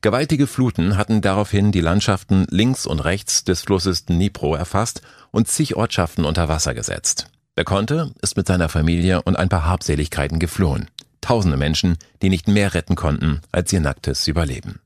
Gewaltige 0.00 0.46
Fluten 0.46 0.96
hatten 0.96 1.20
daraufhin 1.20 1.72
die 1.72 1.80
Landschaften 1.80 2.46
links 2.50 2.86
und 2.86 3.00
rechts 3.00 3.44
des 3.44 3.62
Flusses 3.62 4.04
Dnipro 4.06 4.54
erfasst 4.54 5.02
und 5.30 5.48
zig 5.48 5.76
Ortschaften 5.76 6.24
unter 6.24 6.48
Wasser 6.48 6.74
gesetzt. 6.74 7.28
Wer 7.54 7.64
konnte, 7.64 8.12
ist 8.22 8.36
mit 8.36 8.46
seiner 8.46 8.68
Familie 8.68 9.22
und 9.22 9.36
ein 9.36 9.48
paar 9.48 9.66
Habseligkeiten 9.66 10.38
geflohen. 10.38 10.88
Tausende 11.20 11.56
Menschen, 11.56 11.98
die 12.22 12.30
nicht 12.30 12.48
mehr 12.48 12.74
retten 12.74 12.96
konnten 12.96 13.40
als 13.52 13.72
ihr 13.72 13.80
nacktes 13.80 14.26
Überleben. 14.26 14.80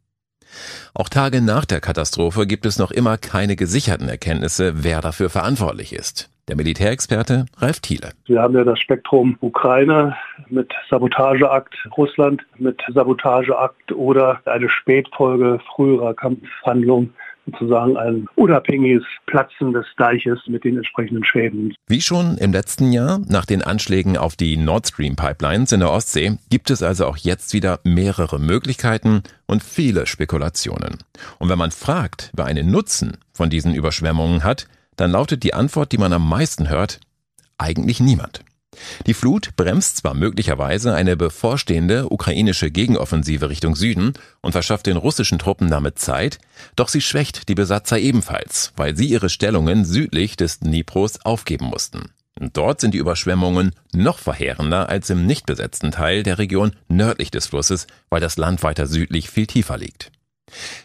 Auch 0.94 1.08
Tage 1.08 1.40
nach 1.40 1.64
der 1.64 1.80
Katastrophe 1.80 2.46
gibt 2.46 2.66
es 2.66 2.78
noch 2.78 2.90
immer 2.90 3.18
keine 3.18 3.56
gesicherten 3.56 4.08
Erkenntnisse, 4.08 4.84
wer 4.84 5.00
dafür 5.00 5.30
verantwortlich 5.30 5.92
ist. 5.92 6.28
Der 6.48 6.56
Militärexperte 6.56 7.46
Ralf 7.58 7.80
Thiele. 7.80 8.12
Wir 8.26 8.40
haben 8.40 8.54
ja 8.54 8.62
das 8.62 8.78
Spektrum 8.78 9.36
Ukraine 9.40 10.16
mit 10.48 10.72
Sabotageakt, 10.88 11.74
Russland 11.96 12.40
mit 12.58 12.80
Sabotageakt 12.94 13.90
oder 13.90 14.40
eine 14.44 14.68
Spätfolge 14.70 15.58
früherer 15.74 16.14
Kampfhandlungen 16.14 17.12
sozusagen 17.46 17.96
ein 17.96 18.26
unabhängiges 18.34 19.04
Platzen 19.26 19.72
des 19.72 19.86
Deiches 19.96 20.38
mit 20.46 20.64
den 20.64 20.76
entsprechenden 20.76 21.24
Schäden. 21.24 21.74
Wie 21.86 22.00
schon 22.00 22.38
im 22.38 22.52
letzten 22.52 22.92
Jahr, 22.92 23.20
nach 23.28 23.44
den 23.44 23.62
Anschlägen 23.62 24.16
auf 24.16 24.36
die 24.36 24.56
Nord 24.56 24.88
Stream 24.88 25.16
Pipelines 25.16 25.72
in 25.72 25.80
der 25.80 25.90
Ostsee, 25.90 26.38
gibt 26.50 26.70
es 26.70 26.82
also 26.82 27.06
auch 27.06 27.16
jetzt 27.16 27.54
wieder 27.54 27.80
mehrere 27.84 28.38
Möglichkeiten 28.38 29.22
und 29.46 29.62
viele 29.62 30.06
Spekulationen. 30.06 30.98
Und 31.38 31.48
wenn 31.48 31.58
man 31.58 31.70
fragt, 31.70 32.32
wer 32.36 32.46
einen 32.46 32.70
Nutzen 32.70 33.16
von 33.32 33.50
diesen 33.50 33.74
Überschwemmungen 33.74 34.44
hat, 34.44 34.66
dann 34.96 35.10
lautet 35.10 35.42
die 35.42 35.54
Antwort, 35.54 35.92
die 35.92 35.98
man 35.98 36.12
am 36.12 36.28
meisten 36.28 36.68
hört, 36.68 37.00
eigentlich 37.58 38.00
niemand. 38.00 38.42
Die 39.06 39.14
Flut 39.14 39.56
bremst 39.56 39.98
zwar 39.98 40.14
möglicherweise 40.14 40.94
eine 40.94 41.16
bevorstehende 41.16 42.10
ukrainische 42.10 42.70
Gegenoffensive 42.70 43.48
Richtung 43.48 43.74
Süden 43.74 44.12
und 44.42 44.52
verschafft 44.52 44.86
den 44.86 44.96
russischen 44.96 45.38
Truppen 45.38 45.70
damit 45.70 45.98
Zeit, 45.98 46.38
doch 46.76 46.88
sie 46.88 47.00
schwächt 47.00 47.48
die 47.48 47.54
Besatzer 47.54 47.98
ebenfalls, 47.98 48.72
weil 48.76 48.96
sie 48.96 49.06
ihre 49.06 49.30
Stellungen 49.30 49.84
südlich 49.84 50.36
des 50.36 50.60
Dnipros 50.60 51.24
aufgeben 51.24 51.66
mussten. 51.66 52.10
Dort 52.38 52.82
sind 52.82 52.92
die 52.92 52.98
Überschwemmungen 52.98 53.72
noch 53.94 54.18
verheerender 54.18 54.90
als 54.90 55.08
im 55.08 55.24
nicht 55.24 55.46
besetzten 55.46 55.90
Teil 55.90 56.22
der 56.22 56.38
Region 56.38 56.72
nördlich 56.86 57.30
des 57.30 57.46
Flusses, 57.46 57.86
weil 58.10 58.20
das 58.20 58.36
Land 58.36 58.62
weiter 58.62 58.86
südlich 58.86 59.30
viel 59.30 59.46
tiefer 59.46 59.78
liegt. 59.78 60.12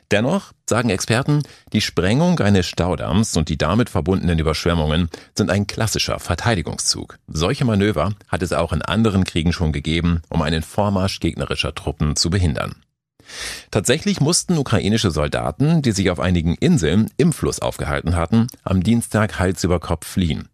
Dennoch, 0.10 0.52
sagen 0.68 0.90
Experten, 0.90 1.44
die 1.72 1.82
Sprengung 1.82 2.40
eines 2.40 2.68
Staudamms 2.68 3.38
und 3.38 3.50
die 3.50 3.58
damit 3.58 3.90
verbundenen 3.90 4.40
Überschwemmungen 4.40 5.10
sind 5.38 5.50
ein 5.50 5.68
klassischer 5.68 6.20
Verteidigungszug. 6.20 7.18
Solche 7.28 7.66
Manöver 7.66 8.14
hat 8.28 8.42
es 8.42 8.54
auch 8.54 8.74
in 8.74 8.82
anderen 8.82 9.24
Kriegen 9.24 9.54
schon 9.54 9.72
gegeben, 9.72 10.22
um 10.30 10.42
einen 10.42 10.64
Vormarsch 10.64 11.20
gegnerischer 11.20 11.76
Truppen 11.76 12.16
zu 12.16 12.30
behindern. 12.30 12.76
Tatsächlich 13.70 14.20
mussten 14.20 14.58
ukrainische 14.58 15.12
Soldaten, 15.12 15.82
die 15.82 15.92
sich 15.92 16.10
auf 16.10 16.20
einigen 16.20 16.56
Inseln 16.56 17.10
im 17.18 17.32
Fluss 17.32 17.60
aufgehalten 17.60 18.16
hatten, 18.16 18.48
am 18.64 18.84
Dienstag 18.84 19.40
Hals 19.40 19.64
über 19.64 19.80
Kopf 19.80 20.08
fliehen. 20.08 20.50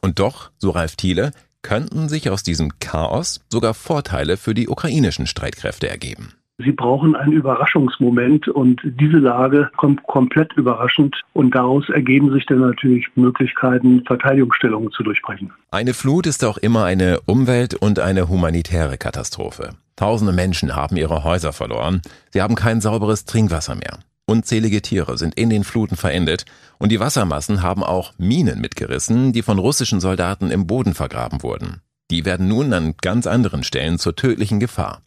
Und 0.00 0.18
doch, 0.18 0.50
so 0.58 0.70
Ralf 0.70 0.96
Thiele, 0.96 1.32
könnten 1.62 2.08
sich 2.08 2.30
aus 2.30 2.42
diesem 2.42 2.78
Chaos 2.78 3.40
sogar 3.50 3.74
Vorteile 3.74 4.36
für 4.36 4.54
die 4.54 4.68
ukrainischen 4.68 5.26
Streitkräfte 5.26 5.88
ergeben. 5.88 6.35
Sie 6.58 6.72
brauchen 6.72 7.14
einen 7.14 7.32
Überraschungsmoment 7.32 8.48
und 8.48 8.80
diese 8.82 9.18
Lage 9.18 9.70
kommt 9.76 10.02
komplett 10.04 10.54
überraschend 10.54 11.14
und 11.34 11.54
daraus 11.54 11.86
ergeben 11.90 12.32
sich 12.32 12.46
dann 12.46 12.60
natürlich 12.60 13.06
Möglichkeiten, 13.14 14.02
Verteidigungsstellungen 14.06 14.90
zu 14.92 15.02
durchbrechen. 15.02 15.52
Eine 15.70 15.92
Flut 15.92 16.26
ist 16.26 16.42
auch 16.44 16.56
immer 16.56 16.84
eine 16.84 17.20
Umwelt- 17.26 17.74
und 17.74 17.98
eine 17.98 18.30
humanitäre 18.30 18.96
Katastrophe. 18.96 19.74
Tausende 19.96 20.32
Menschen 20.32 20.74
haben 20.74 20.96
ihre 20.96 21.24
Häuser 21.24 21.52
verloren, 21.52 22.00
sie 22.30 22.40
haben 22.40 22.54
kein 22.54 22.80
sauberes 22.80 23.26
Trinkwasser 23.26 23.74
mehr. 23.74 23.98
Unzählige 24.24 24.80
Tiere 24.80 25.18
sind 25.18 25.34
in 25.34 25.50
den 25.50 25.62
Fluten 25.62 25.96
verendet 25.96 26.46
und 26.78 26.90
die 26.90 27.00
Wassermassen 27.00 27.62
haben 27.62 27.84
auch 27.84 28.14
Minen 28.18 28.60
mitgerissen, 28.60 29.32
die 29.32 29.42
von 29.42 29.58
russischen 29.58 30.00
Soldaten 30.00 30.50
im 30.50 30.66
Boden 30.66 30.94
vergraben 30.94 31.42
wurden. 31.42 31.82
Die 32.12 32.24
werden 32.24 32.46
nun 32.46 32.72
an 32.72 32.94
ganz 33.02 33.26
anderen 33.26 33.64
Stellen 33.64 33.98
zur 33.98 34.14
tödlichen 34.14 34.60
Gefahr. 34.60 35.00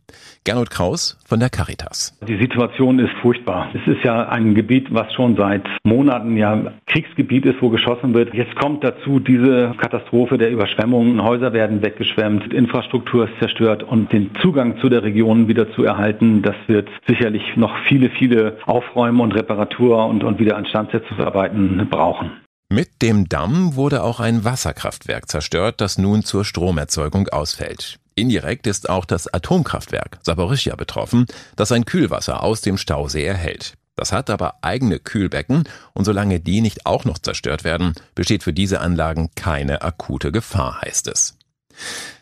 Gernot 0.44 0.70
Kraus 0.70 1.18
von 1.26 1.40
der 1.40 1.50
Caritas. 1.50 2.18
Die 2.28 2.38
Situation 2.38 3.00
ist 3.00 3.14
furchtbar. 3.22 3.70
Es 3.74 3.88
ist 3.88 4.04
ja 4.04 4.28
ein 4.28 4.54
Gebiet, 4.54 4.94
was 4.94 5.14
schon 5.14 5.38
seit 5.38 5.66
Monaten 5.84 6.36
ja 6.36 6.74
Kriegsgebiet 6.88 7.46
ist, 7.46 7.62
wo 7.62 7.70
geschossen 7.70 8.14
wird. 8.14 8.34
Jetzt 8.34 8.54
kommt 8.56 8.84
dazu 8.84 9.22
diese 9.22 9.76
Katastrophe 9.78 10.38
der 10.38 10.52
Überschwemmungen. 10.52 11.24
Häuser 11.24 11.54
werden 11.54 11.82
weggeschwemmt, 11.82 12.54
Infrastruktur 12.54 13.30
ist 13.30 13.40
zerstört 13.40 13.82
und 13.84 14.12
den 14.12 14.32
Zugang 14.42 14.78
zu 14.80 14.90
der 14.90 15.04
Region 15.04 15.48
wieder 15.48 15.72
zu 15.72 15.86
erhalten, 15.86 16.42
das 16.42 16.56
wird 16.68 16.90
sicherlich 17.08 17.56
noch 17.56 17.78
viele, 17.88 18.10
viele 18.10 18.58
Aufräumen 18.66 19.22
und 19.22 19.34
Reparatur 19.36 20.06
und, 20.06 20.26
und 20.26 20.40
Wiederinstandsetzungsarbeiten 20.40 21.88
brauchen. 21.90 22.32
Mit 22.72 23.02
dem 23.02 23.28
Damm 23.28 23.74
wurde 23.74 24.04
auch 24.04 24.20
ein 24.20 24.44
Wasserkraftwerk 24.44 25.28
zerstört, 25.28 25.82
das 25.82 25.98
nun 25.98 26.24
zur 26.24 26.46
Stromerzeugung 26.46 27.28
ausfällt. 27.30 27.98
Indirekt 28.14 28.68
ist 28.68 28.90
auch 28.92 29.06
das 29.06 29.26
Atomkraftwerk 29.34 30.20
Saporischja 30.22 30.76
betroffen, 30.76 31.26
das 31.56 31.70
sein 31.70 31.86
Kühlwasser 31.86 32.44
aus 32.44 32.62
dem 32.62 32.78
Stausee 32.78 33.26
erhält. 33.26 33.74
Das 33.96 34.12
hat 34.12 34.30
aber 34.30 34.60
eigene 34.62 35.00
Kühlbecken 35.00 35.64
und 35.94 36.06
solange 36.06 36.40
die 36.40 36.62
nicht 36.62 36.86
auch 36.86 37.06
noch 37.06 37.18
zerstört 37.18 37.64
werden, 37.64 37.96
besteht 38.14 38.44
für 38.44 38.54
diese 38.54 38.82
Anlagen 38.82 39.32
keine 39.34 39.82
akute 39.82 40.32
Gefahr, 40.32 40.80
heißt 40.84 41.08
es. 41.08 41.40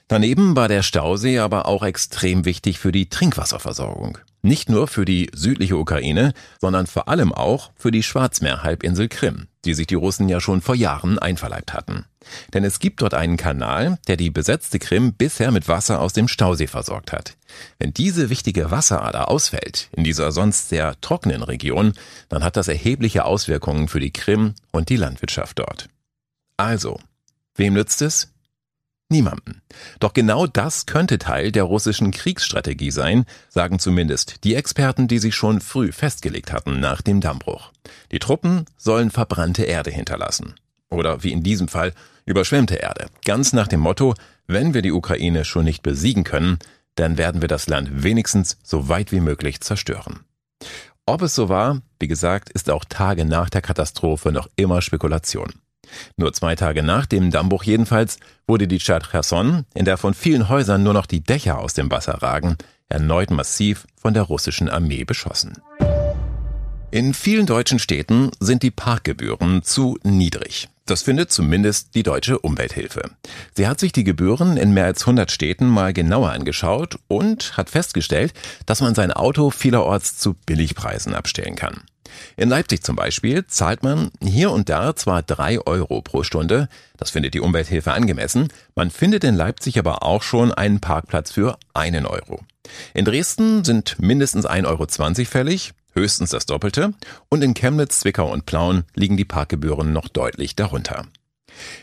Daneben 0.08 0.56
war 0.56 0.70
der 0.70 0.82
Stausee 0.82 1.40
aber 1.40 1.66
auch 1.66 1.84
extrem 1.84 2.46
wichtig 2.46 2.80
für 2.80 2.94
die 2.94 3.10
Trinkwasserversorgung. 3.10 4.18
Nicht 4.42 4.70
nur 4.70 4.88
für 4.88 5.04
die 5.04 5.30
südliche 5.34 5.76
Ukraine, 5.76 6.34
sondern 6.62 6.88
vor 6.88 7.10
allem 7.10 7.34
auch 7.34 7.72
für 7.76 7.92
die 7.92 8.04
Schwarzmeerhalbinsel 8.04 9.10
Krim, 9.10 9.48
die 9.68 9.74
sich 9.74 9.88
die 9.88 9.96
Russen 9.96 10.30
ja 10.30 10.40
schon 10.42 10.62
vor 10.62 10.76
Jahren 10.76 11.20
einverleibt 11.20 11.74
hatten. 11.74 12.06
Denn 12.54 12.64
es 12.64 12.80
gibt 12.80 13.02
dort 13.02 13.14
einen 13.14 13.38
Kanal, 13.38 14.00
der 14.08 14.18
die 14.18 14.30
besetzte 14.30 14.80
Krim 14.80 15.14
bisher 15.14 15.52
mit 15.52 15.68
Wasser 15.68 16.02
aus 16.02 16.14
dem 16.14 16.28
Stausee 16.28 16.68
versorgt 16.68 17.12
hat. 17.12 17.38
Wenn 17.80 17.94
diese 17.94 18.30
wichtige 18.30 18.72
Wasserader 18.72 19.30
ausfällt, 19.30 19.90
in 19.92 20.04
dieser 20.04 20.32
sonst 20.32 20.70
sehr 20.70 21.00
trockenen 21.02 21.44
Region, 21.44 21.94
dann 22.30 22.44
hat 22.44 22.58
das 22.58 22.68
erhebliche 22.68 23.26
Auswirkungen 23.26 23.88
für 23.88 24.00
die 24.00 24.12
Krim 24.12 24.56
und 24.72 24.90
die 24.90 24.98
Landwirtschaft 24.98 25.60
dort. 25.60 25.90
Also, 26.58 27.00
wem 27.56 27.74
nützt 27.74 28.02
es? 28.02 28.34
Niemanden. 29.10 29.62
Doch 30.02 30.12
genau 30.12 30.48
das 30.48 30.86
könnte 30.86 31.18
Teil 31.18 31.54
der 31.54 31.64
russischen 31.64 32.12
Kriegsstrategie 32.12 32.92
sein, 32.92 33.26
sagen 33.48 33.80
zumindest 33.80 34.44
die 34.44 34.56
Experten, 34.56 35.08
die 35.08 35.20
sich 35.20 35.34
schon 35.34 35.62
früh 35.62 35.94
festgelegt 35.94 36.52
hatten 36.52 36.82
nach 36.82 37.02
dem 37.02 37.22
Dammbruch. 37.22 37.72
Die 38.12 38.20
Truppen 38.20 38.66
sollen 38.76 39.10
verbrannte 39.10 39.64
Erde 39.64 39.92
hinterlassen. 39.92 40.56
Oder 40.90 41.24
wie 41.24 41.32
in 41.32 41.42
diesem 41.42 41.70
Fall 41.70 41.94
überschwemmte 42.26 42.76
Erde. 42.76 43.08
Ganz 43.24 43.54
nach 43.54 43.68
dem 43.68 43.80
Motto, 43.80 44.14
wenn 44.46 44.74
wir 44.74 44.82
die 44.82 44.92
Ukraine 44.92 45.46
schon 45.46 45.66
nicht 45.66 45.84
besiegen 45.84 46.26
können, 46.26 46.60
dann 46.96 47.18
werden 47.18 47.42
wir 47.42 47.48
das 47.48 47.68
Land 47.68 48.04
wenigstens 48.04 48.58
so 48.64 48.90
weit 48.90 49.12
wie 49.12 49.22
möglich 49.22 49.62
zerstören. 49.62 50.22
Ob 51.06 51.22
es 51.22 51.36
so 51.36 51.48
war, 51.48 51.82
wie 52.00 52.08
gesagt, 52.08 52.50
ist 52.50 52.70
auch 52.70 52.84
Tage 52.84 53.24
nach 53.24 53.50
der 53.50 53.62
Katastrophe 53.62 54.34
noch 54.34 54.50
immer 54.58 54.82
Spekulation. 54.82 55.54
Nur 56.18 56.34
zwei 56.34 56.56
Tage 56.56 56.84
nach 56.84 57.06
dem 57.06 57.32
Dammbruch 57.32 57.64
jedenfalls 57.64 58.18
wurde 58.48 58.68
die 58.68 58.80
Stadt 58.80 59.10
Cherson, 59.12 59.66
in 59.74 59.86
der 59.86 59.98
von 59.98 60.14
vielen 60.14 60.50
Häusern 60.50 60.84
nur 60.84 60.94
noch 60.94 61.06
die 61.06 61.22
Dächer 61.22 61.60
aus 61.60 61.74
dem 61.74 61.92
Wasser 61.92 62.22
ragen, 62.22 62.58
erneut 62.90 63.32
massiv 63.32 63.86
von 63.96 64.14
der 64.14 64.24
russischen 64.24 64.70
Armee 64.70 65.04
beschossen. 65.04 65.62
In 66.90 67.14
vielen 67.14 67.46
deutschen 67.46 67.80
Städten 67.80 68.32
sind 68.40 68.64
die 68.64 68.72
Parkgebühren 68.72 69.62
zu 69.62 70.00
niedrig. 70.04 70.70
Das 70.86 71.02
findet 71.02 71.34
zumindest 71.34 71.96
die 71.96 72.04
deutsche 72.04 72.40
Umwelthilfe. 72.40 73.12
Sie 73.54 73.68
hat 73.68 73.78
sich 73.78 73.92
die 73.92 74.06
Gebühren 74.06 74.56
in 74.56 74.74
mehr 74.74 74.86
als 74.86 75.02
100 75.02 75.30
Städten 75.30 75.68
mal 75.68 75.92
genauer 75.92 76.32
angeschaut 76.32 76.98
und 77.10 77.58
hat 77.58 77.70
festgestellt, 77.70 78.34
dass 78.66 78.80
man 78.80 78.96
sein 78.96 79.12
Auto 79.12 79.50
vielerorts 79.50 80.18
zu 80.18 80.36
Billigpreisen 80.46 81.14
abstellen 81.14 81.56
kann. 81.56 81.82
In 82.36 82.50
Leipzig 82.50 82.84
zum 82.84 82.96
Beispiel 82.96 83.46
zahlt 83.48 83.84
man 83.84 84.12
hier 84.22 84.52
und 84.52 84.70
da 84.70 84.96
zwar 84.96 85.24
drei 85.24 85.60
Euro 85.66 86.02
pro 86.02 86.24
Stunde, 86.24 86.70
das 86.98 87.12
findet 87.12 87.34
die 87.34 87.40
Umwelthilfe 87.40 87.94
angemessen, 87.94 88.50
man 88.76 88.92
findet 88.92 89.24
in 89.24 89.36
Leipzig 89.36 89.80
aber 89.80 90.04
auch 90.04 90.24
schon 90.24 90.52
einen 90.52 90.80
Parkplatz 90.80 91.32
für 91.32 91.58
einen 91.74 92.06
Euro. 92.06 92.42
In 92.94 93.06
Dresden 93.06 93.64
sind 93.64 93.98
mindestens 94.00 94.46
1,20 94.46 94.66
Euro 94.68 95.26
fällig, 95.26 95.74
höchstens 95.94 96.32
das 96.32 96.46
Doppelte, 96.46 96.94
und 97.30 97.44
in 97.44 97.54
Chemnitz, 97.54 98.00
Zwickau 98.00 98.32
und 98.32 98.46
Plauen 98.46 98.84
liegen 98.96 99.18
die 99.18 99.26
Parkgebühren 99.26 99.94
noch 99.94 100.08
deutlich 100.08 100.56
darunter. 100.56 101.06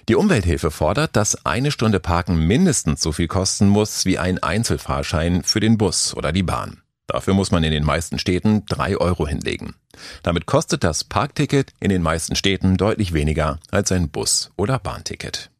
Die 0.09 0.15
Umwelthilfe 0.15 0.71
fordert, 0.71 1.17
dass 1.17 1.45
eine 1.47 1.71
Stunde 1.71 2.01
Parken 2.01 2.37
mindestens 2.37 3.01
so 3.01 3.13
viel 3.13 3.27
kosten 3.27 3.69
muss 3.69 4.05
wie 4.05 4.19
ein 4.19 4.43
Einzelfahrschein 4.43 5.43
für 5.43 5.61
den 5.61 5.79
Bus 5.79 6.15
oder 6.15 6.33
die 6.33 6.43
Bahn. 6.43 6.84
Dafür 7.07 7.35
muss 7.35 7.51
man 7.51 7.65
in 7.65 7.73
den 7.73 7.85
meisten 7.85 8.19
Städten 8.19 8.65
drei 8.67 8.97
Euro 8.97 9.27
hinlegen. 9.27 9.75
Damit 10.23 10.47
kostet 10.47 10.85
das 10.85 11.05
Parkticket 11.05 11.73
in 11.81 11.91
den 11.91 12.03
meisten 12.03 12.35
Städten 12.35 12.77
deutlich 12.77 13.13
weniger 13.13 13.59
als 13.71 13.93
ein 13.93 14.09
Bus- 14.09 14.51
oder 14.57 14.79
Bahnticket. 14.79 15.51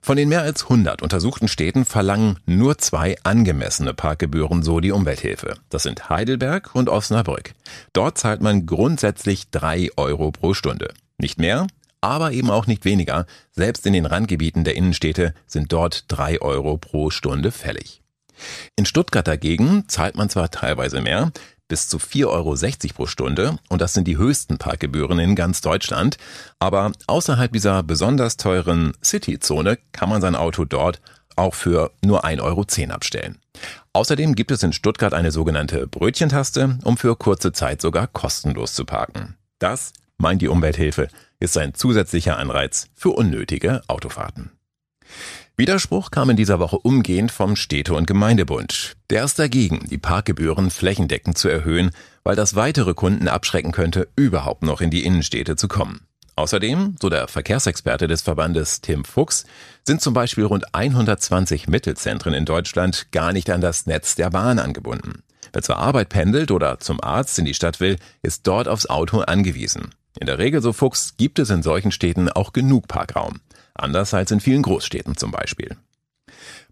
Von 0.00 0.16
den 0.16 0.28
mehr 0.28 0.42
als 0.42 0.64
100 0.64 1.02
untersuchten 1.02 1.48
Städten 1.48 1.84
verlangen 1.84 2.38
nur 2.46 2.78
zwei 2.78 3.16
angemessene 3.22 3.94
Parkgebühren, 3.94 4.62
so 4.62 4.80
die 4.80 4.92
Umwelthilfe. 4.92 5.54
Das 5.70 5.82
sind 5.82 6.10
Heidelberg 6.10 6.74
und 6.74 6.88
Osnabrück. 6.88 7.54
Dort 7.92 8.18
zahlt 8.18 8.42
man 8.42 8.66
grundsätzlich 8.66 9.50
drei 9.50 9.88
Euro 9.96 10.30
pro 10.30 10.52
Stunde. 10.52 10.92
Nicht 11.18 11.38
mehr, 11.38 11.66
aber 12.00 12.32
eben 12.32 12.50
auch 12.50 12.66
nicht 12.66 12.84
weniger. 12.84 13.26
Selbst 13.52 13.86
in 13.86 13.94
den 13.94 14.06
Randgebieten 14.06 14.64
der 14.64 14.76
Innenstädte 14.76 15.34
sind 15.46 15.72
dort 15.72 16.04
drei 16.08 16.40
Euro 16.40 16.76
pro 16.76 17.10
Stunde 17.10 17.50
fällig. 17.50 18.02
In 18.76 18.86
Stuttgart 18.86 19.26
dagegen 19.26 19.88
zahlt 19.88 20.16
man 20.16 20.28
zwar 20.28 20.50
teilweise 20.50 21.00
mehr, 21.00 21.32
bis 21.68 21.88
zu 21.88 21.98
4,60 21.98 22.26
Euro 22.26 22.94
pro 22.94 23.06
Stunde 23.06 23.58
und 23.68 23.80
das 23.80 23.92
sind 23.92 24.06
die 24.06 24.16
höchsten 24.16 24.58
Parkgebühren 24.58 25.18
in 25.18 25.34
ganz 25.34 25.60
Deutschland, 25.60 26.16
aber 26.58 26.92
außerhalb 27.06 27.52
dieser 27.52 27.82
besonders 27.82 28.36
teuren 28.36 28.92
City-Zone 29.02 29.78
kann 29.92 30.08
man 30.08 30.20
sein 30.20 30.36
Auto 30.36 30.64
dort 30.64 31.00
auch 31.34 31.54
für 31.54 31.92
nur 32.02 32.24
1,10 32.24 32.42
Euro 32.42 32.64
abstellen. 32.94 33.38
Außerdem 33.92 34.34
gibt 34.34 34.50
es 34.50 34.62
in 34.62 34.72
Stuttgart 34.72 35.14
eine 35.14 35.30
sogenannte 35.30 35.86
Brötchentaste, 35.86 36.78
um 36.84 36.96
für 36.96 37.16
kurze 37.16 37.52
Zeit 37.52 37.80
sogar 37.80 38.06
kostenlos 38.06 38.74
zu 38.74 38.84
parken. 38.84 39.36
Das, 39.58 39.92
meint 40.18 40.42
die 40.42 40.48
Umwelthilfe, 40.48 41.08
ist 41.40 41.56
ein 41.58 41.74
zusätzlicher 41.74 42.38
Anreiz 42.38 42.88
für 42.94 43.10
unnötige 43.10 43.82
Autofahrten. 43.88 44.50
Widerspruch 45.58 46.10
kam 46.10 46.28
in 46.28 46.36
dieser 46.36 46.58
Woche 46.58 46.76
umgehend 46.76 47.32
vom 47.32 47.56
Städte- 47.56 47.94
und 47.94 48.06
Gemeindebund. 48.06 48.92
Der 49.08 49.24
ist 49.24 49.38
dagegen, 49.38 49.86
die 49.88 49.96
Parkgebühren 49.96 50.70
flächendeckend 50.70 51.38
zu 51.38 51.48
erhöhen, 51.48 51.92
weil 52.24 52.36
das 52.36 52.56
weitere 52.56 52.92
Kunden 52.92 53.26
abschrecken 53.26 53.72
könnte, 53.72 54.06
überhaupt 54.16 54.62
noch 54.62 54.82
in 54.82 54.90
die 54.90 55.02
Innenstädte 55.06 55.56
zu 55.56 55.66
kommen. 55.66 56.02
Außerdem, 56.34 56.96
so 57.00 57.08
der 57.08 57.26
Verkehrsexperte 57.26 58.06
des 58.06 58.20
Verbandes 58.20 58.82
Tim 58.82 59.06
Fuchs, 59.06 59.46
sind 59.82 60.02
zum 60.02 60.12
Beispiel 60.12 60.44
rund 60.44 60.74
120 60.74 61.68
Mittelzentren 61.68 62.34
in 62.34 62.44
Deutschland 62.44 63.10
gar 63.10 63.32
nicht 63.32 63.48
an 63.48 63.62
das 63.62 63.86
Netz 63.86 64.14
der 64.14 64.28
Bahn 64.28 64.58
angebunden. 64.58 65.22
Wer 65.54 65.62
zur 65.62 65.78
Arbeit 65.78 66.10
pendelt 66.10 66.50
oder 66.50 66.80
zum 66.80 67.02
Arzt 67.02 67.38
in 67.38 67.46
die 67.46 67.54
Stadt 67.54 67.80
will, 67.80 67.96
ist 68.20 68.46
dort 68.46 68.68
aufs 68.68 68.90
Auto 68.90 69.20
angewiesen. 69.20 69.94
In 70.20 70.26
der 70.26 70.38
Regel, 70.38 70.60
so 70.60 70.74
Fuchs, 70.74 71.14
gibt 71.16 71.38
es 71.38 71.48
in 71.48 71.62
solchen 71.62 71.92
Städten 71.92 72.28
auch 72.28 72.52
genug 72.52 72.88
Parkraum. 72.88 73.40
Anders 73.76 74.14
als 74.14 74.30
in 74.30 74.40
vielen 74.40 74.62
Großstädten 74.62 75.16
zum 75.16 75.30
Beispiel. 75.30 75.76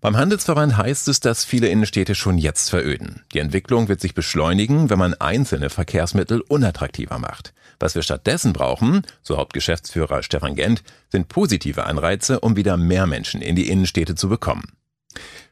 Beim 0.01 0.17
Handelsverband 0.17 0.77
heißt 0.77 1.09
es, 1.09 1.21
dass 1.21 1.45
viele 1.45 1.69
Innenstädte 1.69 2.15
schon 2.15 2.37
jetzt 2.37 2.69
veröden. 2.69 3.23
Die 3.33 3.39
Entwicklung 3.39 3.89
wird 3.89 4.01
sich 4.01 4.15
beschleunigen, 4.15 4.91
wenn 4.91 4.99
man 4.99 5.15
einzelne 5.15 5.71
Verkehrsmittel 5.71 6.43
unattraktiver 6.43 7.19
macht. 7.19 7.55
Was 7.81 7.95
wir 7.95 8.03
stattdessen 8.03 8.53
brauchen, 8.53 9.03
so 9.23 9.39
Hauptgeschäftsführer 9.39 10.23
Stefan 10.23 10.57
Gent, 10.57 10.83
sind 11.11 11.29
positive 11.29 11.87
Anreize, 11.87 12.41
um 12.41 12.57
wieder 12.57 12.77
mehr 12.77 13.07
Menschen 13.07 13.41
in 13.41 13.57
die 13.57 13.69
Innenstädte 13.69 14.15
zu 14.15 14.29
bekommen. 14.29 14.73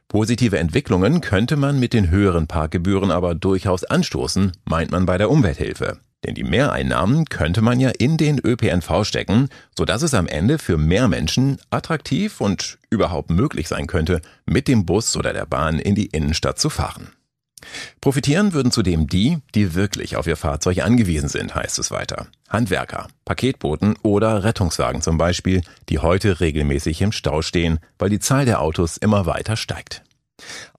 Positive 0.07 0.59
Entwicklungen 0.59 1.21
könnte 1.21 1.55
man 1.55 1.79
mit 1.79 1.93
den 1.93 2.11
höheren 2.11 2.45
Parkgebühren 2.45 3.09
aber 3.09 3.33
durchaus 3.33 3.83
anstoßen, 3.83 4.51
meint 4.65 4.91
man 4.91 5.07
bei 5.07 5.17
der 5.17 5.31
Umwelthilfe. 5.31 5.99
Denn 6.25 6.35
die 6.35 6.43
Mehreinnahmen 6.43 7.25
könnte 7.25 7.61
man 7.61 7.79
ja 7.79 7.89
in 7.89 8.17
den 8.17 8.39
ÖPNV 8.39 9.03
stecken, 9.03 9.49
sodass 9.77 10.01
es 10.01 10.13
am 10.13 10.27
Ende 10.27 10.57
für 10.57 10.77
mehr 10.77 11.07
Menschen 11.07 11.57
attraktiv 11.69 12.39
und 12.39 12.77
überhaupt 12.89 13.29
möglich 13.29 13.67
sein 13.67 13.87
könnte, 13.87 14.21
mit 14.45 14.67
dem 14.67 14.85
Bus 14.85 15.17
oder 15.17 15.33
der 15.33 15.45
Bahn 15.45 15.79
in 15.79 15.95
die 15.95 16.07
Innenstadt 16.07 16.59
zu 16.59 16.69
fahren. 16.69 17.11
Profitieren 18.01 18.53
würden 18.53 18.71
zudem 18.71 19.07
die, 19.07 19.37
die 19.55 19.73
wirklich 19.73 20.17
auf 20.17 20.27
ihr 20.27 20.35
Fahrzeug 20.35 20.83
angewiesen 20.83 21.29
sind, 21.29 21.55
heißt 21.55 21.79
es 21.79 21.91
weiter. 21.91 22.27
Handwerker, 22.49 23.07
Paketboten 23.25 23.95
oder 24.03 24.43
Rettungswagen 24.43 25.01
zum 25.01 25.17
Beispiel, 25.17 25.61
die 25.89 25.99
heute 25.99 26.39
regelmäßig 26.39 27.01
im 27.01 27.11
Stau 27.11 27.41
stehen, 27.41 27.79
weil 27.97 28.09
die 28.09 28.19
Zahl 28.19 28.45
der 28.45 28.61
Autos 28.61 28.97
immer 28.97 29.25
weiter 29.25 29.55
steigt. 29.55 30.03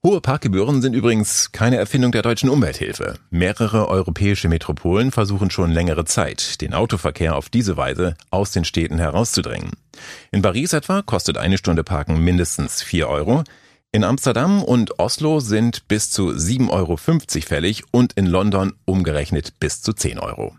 Hohe 0.03 0.21
Parkgebühren 0.21 0.81
sind 0.81 0.93
übrigens 0.93 1.51
keine 1.51 1.77
Erfindung 1.77 2.11
der 2.11 2.21
deutschen 2.21 2.49
Umwelthilfe. 2.49 3.15
Mehrere 3.29 3.87
europäische 3.87 4.49
Metropolen 4.49 5.11
versuchen 5.11 5.49
schon 5.49 5.71
längere 5.71 6.05
Zeit, 6.05 6.61
den 6.61 6.73
Autoverkehr 6.73 7.35
auf 7.35 7.49
diese 7.49 7.77
Weise 7.77 8.15
aus 8.29 8.51
den 8.51 8.65
Städten 8.65 8.99
herauszudrängen. 8.99 9.71
In 10.31 10.41
Paris 10.41 10.73
etwa 10.73 11.01
kostet 11.01 11.37
eine 11.37 11.57
Stunde 11.57 11.83
Parken 11.83 12.19
mindestens 12.19 12.83
4 12.83 13.07
Euro. 13.07 13.43
In 13.91 14.03
Amsterdam 14.03 14.61
und 14.61 14.99
Oslo 14.99 15.39
sind 15.39 15.87
bis 15.87 16.09
zu 16.09 16.29
7,50 16.29 16.69
Euro 16.69 16.97
fällig 16.97 17.83
und 17.91 18.13
in 18.13 18.25
London 18.25 18.73
umgerechnet 18.85 19.59
bis 19.59 19.81
zu 19.81 19.93
10 19.93 20.19
Euro. 20.19 20.55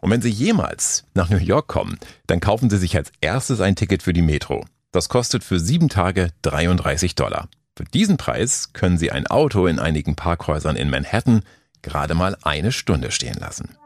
Und 0.00 0.10
wenn 0.10 0.22
Sie 0.22 0.30
jemals 0.30 1.04
nach 1.14 1.30
New 1.30 1.38
York 1.38 1.68
kommen, 1.68 1.98
dann 2.26 2.40
kaufen 2.40 2.70
Sie 2.70 2.78
sich 2.78 2.96
als 2.96 3.12
erstes 3.20 3.60
ein 3.60 3.76
Ticket 3.76 4.02
für 4.02 4.12
die 4.12 4.22
Metro. 4.22 4.64
Das 4.92 5.08
kostet 5.08 5.42
für 5.42 5.58
sieben 5.58 5.88
Tage 5.88 6.30
33 6.42 7.14
Dollar. 7.14 7.48
Für 7.76 7.84
diesen 7.84 8.16
Preis 8.16 8.72
können 8.72 8.98
Sie 8.98 9.10
ein 9.10 9.26
Auto 9.26 9.66
in 9.66 9.78
einigen 9.78 10.14
Parkhäusern 10.14 10.76
in 10.76 10.90
Manhattan 10.90 11.42
gerade 11.82 12.14
mal 12.14 12.36
eine 12.42 12.70
Stunde 12.70 13.10
stehen 13.10 13.36
lassen. 13.38 13.76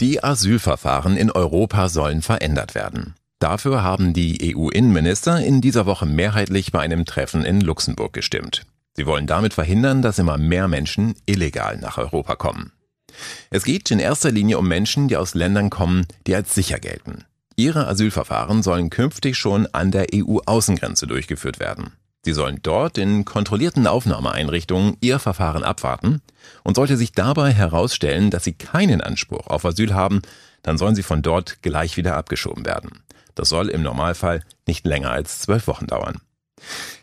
Die 0.00 0.22
Asylverfahren 0.24 1.16
in 1.16 1.30
Europa 1.30 1.88
sollen 1.88 2.22
verändert 2.22 2.74
werden. 2.74 3.14
Dafür 3.38 3.82
haben 3.82 4.14
die 4.14 4.54
EU-Innenminister 4.56 5.40
in 5.40 5.60
dieser 5.60 5.84
Woche 5.84 6.06
mehrheitlich 6.06 6.72
bei 6.72 6.80
einem 6.80 7.04
Treffen 7.04 7.44
in 7.44 7.60
Luxemburg 7.60 8.14
gestimmt. 8.14 8.64
Sie 8.94 9.04
wollen 9.04 9.26
damit 9.26 9.52
verhindern, 9.52 10.00
dass 10.00 10.18
immer 10.18 10.38
mehr 10.38 10.68
Menschen 10.68 11.14
illegal 11.26 11.76
nach 11.76 11.98
Europa 11.98 12.36
kommen. 12.36 12.72
Es 13.50 13.64
geht 13.64 13.90
in 13.90 13.98
erster 13.98 14.30
Linie 14.30 14.58
um 14.58 14.66
Menschen, 14.66 15.08
die 15.08 15.18
aus 15.18 15.34
Ländern 15.34 15.68
kommen, 15.68 16.06
die 16.26 16.34
als 16.34 16.54
sicher 16.54 16.78
gelten. 16.78 17.24
Ihre 17.56 17.86
Asylverfahren 17.86 18.62
sollen 18.62 18.88
künftig 18.88 19.36
schon 19.36 19.66
an 19.72 19.90
der 19.90 20.06
EU-Außengrenze 20.14 21.06
durchgeführt 21.06 21.60
werden. 21.60 21.92
Sie 22.26 22.32
sollen 22.32 22.58
dort 22.60 22.98
in 22.98 23.24
kontrollierten 23.24 23.86
Aufnahmeeinrichtungen 23.86 24.96
ihr 25.00 25.20
Verfahren 25.20 25.62
abwarten 25.62 26.22
und 26.64 26.74
sollte 26.74 26.96
sich 26.96 27.12
dabei 27.12 27.52
herausstellen, 27.52 28.32
dass 28.32 28.42
sie 28.42 28.52
keinen 28.52 29.00
Anspruch 29.00 29.46
auf 29.46 29.64
Asyl 29.64 29.94
haben, 29.94 30.22
dann 30.62 30.76
sollen 30.76 30.96
sie 30.96 31.04
von 31.04 31.22
dort 31.22 31.62
gleich 31.62 31.96
wieder 31.96 32.16
abgeschoben 32.16 32.66
werden. 32.66 33.04
Das 33.36 33.48
soll 33.48 33.68
im 33.68 33.82
Normalfall 33.82 34.42
nicht 34.66 34.84
länger 34.84 35.12
als 35.12 35.38
zwölf 35.38 35.68
Wochen 35.68 35.86
dauern. 35.86 36.20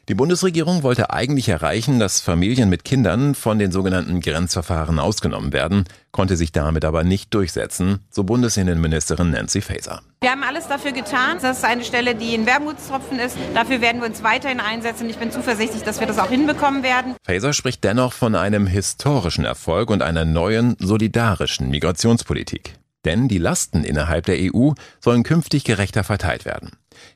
Die 0.09 0.15
Bundesregierung 0.15 0.83
wollte 0.83 1.11
eigentlich 1.11 1.47
erreichen, 1.47 1.97
dass 1.97 2.19
Familien 2.19 2.67
mit 2.67 2.83
Kindern 2.83 3.35
von 3.35 3.57
den 3.57 3.71
sogenannten 3.71 4.19
Grenzverfahren 4.19 4.99
ausgenommen 4.99 5.53
werden, 5.53 5.85
konnte 6.11 6.35
sich 6.35 6.51
damit 6.51 6.83
aber 6.83 7.05
nicht 7.05 7.33
durchsetzen, 7.33 7.99
so 8.09 8.25
Bundesinnenministerin 8.25 9.31
Nancy 9.31 9.61
Faeser. 9.61 10.01
Wir 10.19 10.31
haben 10.31 10.43
alles 10.43 10.67
dafür 10.67 10.91
getan. 10.91 11.37
Das 11.41 11.59
ist 11.59 11.63
eine 11.63 11.85
Stelle, 11.85 12.15
die 12.15 12.33
ein 12.33 12.45
Wermutstropfen 12.45 13.17
ist. 13.17 13.37
Dafür 13.53 13.79
werden 13.79 14.01
wir 14.01 14.09
uns 14.09 14.23
weiterhin 14.23 14.59
einsetzen. 14.59 15.09
Ich 15.09 15.17
bin 15.17 15.31
zuversichtlich, 15.31 15.83
dass 15.83 16.01
wir 16.01 16.07
das 16.07 16.19
auch 16.19 16.29
hinbekommen 16.29 16.83
werden. 16.83 17.15
Faeser 17.23 17.53
spricht 17.53 17.85
dennoch 17.85 18.11
von 18.11 18.35
einem 18.35 18.67
historischen 18.67 19.45
Erfolg 19.45 19.89
und 19.89 20.01
einer 20.01 20.25
neuen, 20.25 20.75
solidarischen 20.79 21.69
Migrationspolitik. 21.69 22.73
Denn 23.05 23.27
die 23.27 23.37
Lasten 23.37 23.83
innerhalb 23.83 24.25
der 24.25 24.37
EU 24.39 24.71
sollen 25.01 25.23
künftig 25.23 25.63
gerechter 25.63 26.03
verteilt 26.03 26.45
werden. 26.45 26.71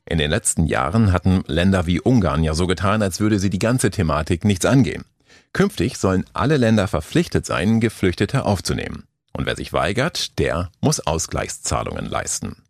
In 0.06 0.18
den 0.18 0.30
letzten 0.30 0.66
Jahren 0.66 1.14
hatten 1.14 1.44
Länder 1.48 1.86
wie 1.86 2.02
Ungarn 2.02 2.44
ja 2.44 2.54
so 2.54 2.68
getan, 2.68 3.02
als 3.02 3.20
würde 3.20 3.40
sie 3.40 3.50
die 3.50 3.60
ganze 3.60 3.92
Thematik 3.92 4.44
nichts 4.44 4.66
angehen. 4.66 5.06
Künftig 5.54 5.98
sollen 5.98 6.26
alle 6.34 6.58
Länder 6.58 6.88
verpflichtet 6.88 7.46
sein, 7.46 7.80
Geflüchtete 7.80 8.46
aufzunehmen. 8.46 9.04
Und 9.34 9.46
wer 9.46 9.56
sich 9.56 9.72
weigert, 9.72 10.38
der 10.40 10.70
muss 10.82 11.00
Ausgleichszahlungen 11.00 12.06
leisten. 12.06 12.64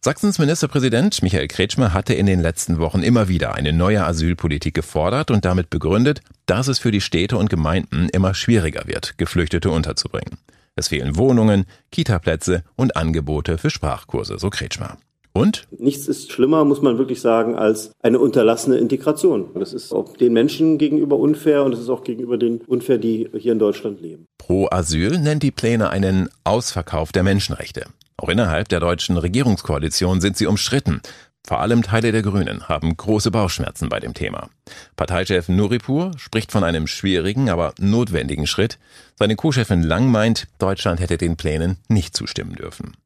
Sachsens 0.00 0.38
Ministerpräsident 0.38 1.22
Michael 1.22 1.48
Kretschmer 1.48 1.92
hatte 1.92 2.14
in 2.14 2.26
den 2.26 2.40
letzten 2.40 2.78
Wochen 2.78 3.02
immer 3.02 3.28
wieder 3.28 3.54
eine 3.54 3.72
neue 3.72 4.04
Asylpolitik 4.04 4.74
gefordert 4.74 5.30
und 5.30 5.44
damit 5.44 5.70
begründet, 5.70 6.20
dass 6.46 6.68
es 6.68 6.78
für 6.78 6.90
die 6.90 7.00
Städte 7.00 7.38
und 7.38 7.48
Gemeinden 7.48 8.08
immer 8.10 8.34
schwieriger 8.34 8.86
wird, 8.86 9.16
Geflüchtete 9.16 9.70
unterzubringen. 9.70 10.38
Es 10.76 10.88
fehlen 10.88 11.16
Wohnungen, 11.16 11.66
Kitaplätze 11.92 12.64
und 12.74 12.96
Angebote 12.96 13.58
für 13.58 13.70
Sprachkurse, 13.70 14.38
so 14.38 14.50
Kretschmer. 14.50 14.98
Und? 15.32 15.66
Nichts 15.78 16.06
ist 16.06 16.32
schlimmer, 16.32 16.64
muss 16.64 16.82
man 16.82 16.98
wirklich 16.98 17.20
sagen, 17.20 17.56
als 17.56 17.92
eine 18.02 18.18
unterlassene 18.18 18.76
Integration. 18.78 19.50
Das 19.54 19.72
ist 19.72 19.92
auch 19.92 20.16
den 20.16 20.32
Menschen 20.32 20.78
gegenüber 20.78 21.16
unfair 21.16 21.64
und 21.64 21.74
es 21.74 21.80
ist 21.80 21.88
auch 21.88 22.04
gegenüber 22.04 22.38
den 22.38 22.60
unfair, 22.62 22.98
die 22.98 23.28
hier 23.36 23.52
in 23.52 23.58
Deutschland 23.58 24.00
leben. 24.00 24.26
Pro 24.38 24.68
Asyl 24.70 25.18
nennt 25.18 25.42
die 25.42 25.50
Pläne 25.50 25.90
einen 25.90 26.28
Ausverkauf 26.44 27.12
der 27.12 27.22
Menschenrechte. 27.22 27.86
Auch 28.16 28.28
innerhalb 28.28 28.68
der 28.68 28.80
deutschen 28.80 29.16
Regierungskoalition 29.16 30.20
sind 30.20 30.36
sie 30.36 30.46
umstritten. 30.46 31.02
Vor 31.46 31.60
allem 31.60 31.82
Teile 31.82 32.10
der 32.10 32.22
Grünen 32.22 32.68
haben 32.68 32.96
große 32.96 33.30
Bauchschmerzen 33.30 33.90
bei 33.90 34.00
dem 34.00 34.14
Thema. 34.14 34.48
Parteichef 34.96 35.48
Nuripur 35.50 36.12
spricht 36.16 36.50
von 36.50 36.64
einem 36.64 36.86
schwierigen, 36.86 37.50
aber 37.50 37.74
notwendigen 37.78 38.46
Schritt. 38.46 38.78
Seine 39.18 39.36
Co-Chefin 39.36 39.82
Lang 39.82 40.10
meint, 40.10 40.48
Deutschland 40.58 41.00
hätte 41.00 41.18
den 41.18 41.36
Plänen 41.36 41.76
nicht 41.88 42.16
zustimmen 42.16 42.54
dürfen. 42.54 42.96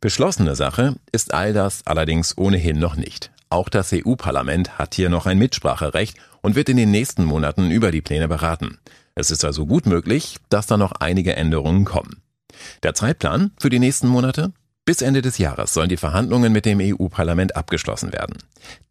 Beschlossene 0.00 0.54
Sache 0.54 0.94
ist 1.10 1.34
all 1.34 1.52
das 1.52 1.84
allerdings 1.86 2.38
ohnehin 2.38 2.78
noch 2.78 2.94
nicht. 2.94 3.32
Auch 3.50 3.68
das 3.68 3.92
EU-Parlament 3.92 4.78
hat 4.78 4.94
hier 4.94 5.08
noch 5.08 5.26
ein 5.26 5.38
Mitspracherecht 5.38 6.16
und 6.40 6.54
wird 6.54 6.68
in 6.68 6.76
den 6.76 6.90
nächsten 6.92 7.24
Monaten 7.24 7.70
über 7.70 7.90
die 7.90 8.02
Pläne 8.02 8.28
beraten. 8.28 8.78
Es 9.16 9.30
ist 9.30 9.44
also 9.44 9.66
gut 9.66 9.86
möglich, 9.86 10.36
dass 10.50 10.66
da 10.66 10.76
noch 10.76 10.92
einige 10.92 11.34
Änderungen 11.34 11.84
kommen. 11.84 12.22
Der 12.84 12.94
Zeitplan 12.94 13.50
für 13.58 13.70
die 13.70 13.78
nächsten 13.80 14.06
Monate? 14.06 14.52
Bis 14.86 15.00
Ende 15.00 15.22
des 15.22 15.38
Jahres 15.38 15.72
sollen 15.72 15.88
die 15.88 15.96
Verhandlungen 15.96 16.52
mit 16.52 16.66
dem 16.66 16.78
EU-Parlament 16.78 17.56
abgeschlossen 17.56 18.12
werden. 18.12 18.36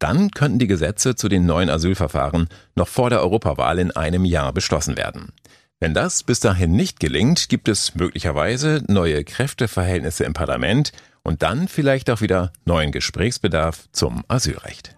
Dann 0.00 0.32
könnten 0.32 0.58
die 0.58 0.66
Gesetze 0.66 1.14
zu 1.14 1.28
den 1.28 1.46
neuen 1.46 1.70
Asylverfahren 1.70 2.48
noch 2.74 2.88
vor 2.88 3.10
der 3.10 3.20
Europawahl 3.20 3.78
in 3.78 3.92
einem 3.92 4.24
Jahr 4.24 4.52
beschlossen 4.52 4.96
werden. 4.96 5.32
Wenn 5.78 5.94
das 5.94 6.24
bis 6.24 6.40
dahin 6.40 6.72
nicht 6.72 6.98
gelingt, 6.98 7.48
gibt 7.48 7.68
es 7.68 7.94
möglicherweise 7.94 8.82
neue 8.88 9.22
Kräfteverhältnisse 9.22 10.24
im 10.24 10.32
Parlament 10.32 10.90
und 11.22 11.42
dann 11.42 11.68
vielleicht 11.68 12.10
auch 12.10 12.20
wieder 12.20 12.52
neuen 12.64 12.90
Gesprächsbedarf 12.90 13.88
zum 13.92 14.24
Asylrecht. 14.26 14.96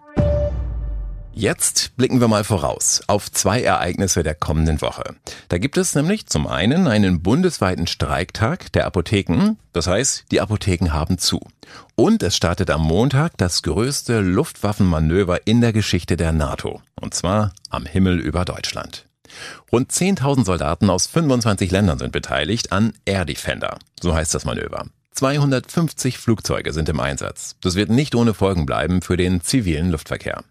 Jetzt 1.38 1.94
blicken 1.98 2.22
wir 2.22 2.28
mal 2.28 2.44
voraus 2.44 3.02
auf 3.08 3.30
zwei 3.30 3.60
Ereignisse 3.60 4.22
der 4.22 4.34
kommenden 4.34 4.80
Woche. 4.80 5.16
Da 5.50 5.58
gibt 5.58 5.76
es 5.76 5.94
nämlich 5.94 6.26
zum 6.28 6.46
einen 6.46 6.86
einen 6.86 7.20
bundesweiten 7.20 7.86
Streiktag 7.86 8.72
der 8.72 8.86
Apotheken, 8.86 9.58
das 9.74 9.86
heißt, 9.86 10.24
die 10.30 10.40
Apotheken 10.40 10.94
haben 10.94 11.18
zu. 11.18 11.40
Und 11.94 12.22
es 12.22 12.36
startet 12.36 12.70
am 12.70 12.80
Montag 12.80 13.36
das 13.36 13.62
größte 13.62 14.20
Luftwaffenmanöver 14.20 15.46
in 15.46 15.60
der 15.60 15.74
Geschichte 15.74 16.16
der 16.16 16.32
NATO, 16.32 16.80
und 16.98 17.12
zwar 17.12 17.52
am 17.68 17.84
Himmel 17.84 18.18
über 18.18 18.46
Deutschland. 18.46 19.04
Rund 19.70 19.92
10.000 19.92 20.46
Soldaten 20.46 20.88
aus 20.88 21.06
25 21.06 21.70
Ländern 21.70 21.98
sind 21.98 22.12
beteiligt 22.12 22.72
an 22.72 22.94
Air 23.04 23.26
Defender, 23.26 23.78
so 24.00 24.14
heißt 24.14 24.34
das 24.34 24.46
Manöver. 24.46 24.86
250 25.12 26.16
Flugzeuge 26.16 26.72
sind 26.72 26.88
im 26.88 27.00
Einsatz. 27.00 27.56
Das 27.60 27.74
wird 27.74 27.90
nicht 27.90 28.14
ohne 28.14 28.32
Folgen 28.32 28.64
bleiben 28.64 29.02
für 29.02 29.18
den 29.18 29.42
zivilen 29.42 29.90
Luftverkehr. 29.90 30.42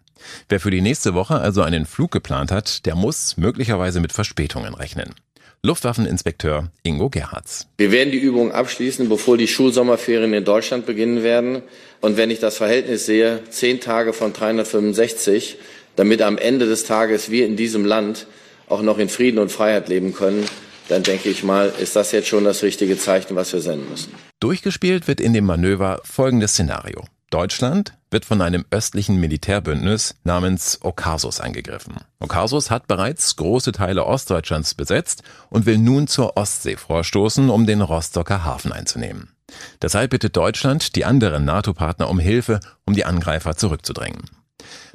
Wer 0.49 0.59
für 0.59 0.71
die 0.71 0.81
nächste 0.81 1.13
Woche 1.13 1.35
also 1.35 1.61
einen 1.61 1.85
Flug 1.85 2.11
geplant 2.11 2.51
hat, 2.51 2.85
der 2.85 2.95
muss 2.95 3.37
möglicherweise 3.37 3.99
mit 3.99 4.13
Verspätungen 4.13 4.73
rechnen. 4.73 5.13
Luftwaffeninspekteur 5.65 6.69
Ingo 6.83 7.09
Gerhards. 7.09 7.67
Wir 7.77 7.91
werden 7.91 8.11
die 8.11 8.19
Übung 8.19 8.51
abschließen, 8.51 9.09
bevor 9.09 9.37
die 9.37 9.47
Schulsommerferien 9.47 10.33
in 10.33 10.45
Deutschland 10.45 10.85
beginnen 10.85 11.23
werden. 11.23 11.63
Und 12.01 12.17
wenn 12.17 12.29
ich 12.29 12.39
das 12.39 12.57
Verhältnis 12.57 13.07
sehe, 13.07 13.41
zehn 13.49 13.81
Tage 13.81 14.13
von 14.13 14.31
365, 14.31 15.57
damit 15.95 16.21
am 16.21 16.37
Ende 16.37 16.67
des 16.67 16.83
Tages 16.85 17.31
wir 17.31 17.47
in 17.47 17.55
diesem 17.55 17.83
Land 17.83 18.27
auch 18.69 18.83
noch 18.83 18.99
in 18.99 19.09
Frieden 19.09 19.39
und 19.39 19.51
Freiheit 19.51 19.89
leben 19.89 20.13
können, 20.13 20.45
dann 20.87 21.01
denke 21.01 21.29
ich 21.29 21.43
mal, 21.43 21.73
ist 21.79 21.95
das 21.95 22.11
jetzt 22.11 22.27
schon 22.27 22.43
das 22.43 22.61
richtige 22.61 22.97
Zeichen, 22.97 23.35
was 23.35 23.51
wir 23.51 23.59
senden 23.59 23.89
müssen. 23.89 24.13
Durchgespielt 24.39 25.07
wird 25.07 25.19
in 25.19 25.33
dem 25.33 25.45
Manöver 25.45 26.01
folgendes 26.03 26.51
Szenario. 26.51 27.05
Deutschland 27.31 27.93
wird 28.15 28.23
von 28.23 28.41
einem 28.41 28.63
östlichen 28.71 29.19
Militärbündnis 29.19 30.15
namens 30.23 30.79
Okasus 30.81 31.41
angegriffen. 31.41 31.95
Okasus 32.19 32.71
hat 32.71 32.87
bereits 32.87 33.35
große 33.35 33.73
Teile 33.73 34.05
Ostdeutschlands 34.05 34.73
besetzt 34.73 35.21
und 35.49 35.65
will 35.65 35.77
nun 35.77 36.07
zur 36.07 36.37
Ostsee 36.37 36.77
vorstoßen, 36.77 37.49
um 37.49 37.65
den 37.65 37.81
Rostocker 37.81 38.45
Hafen 38.45 38.71
einzunehmen. 38.71 39.35
Deshalb 39.81 40.11
bittet 40.11 40.37
Deutschland 40.37 40.95
die 40.95 41.03
anderen 41.03 41.43
NATO-Partner 41.43 42.09
um 42.09 42.17
Hilfe, 42.17 42.61
um 42.85 42.93
die 42.93 43.03
Angreifer 43.03 43.57
zurückzudrängen. 43.57 44.21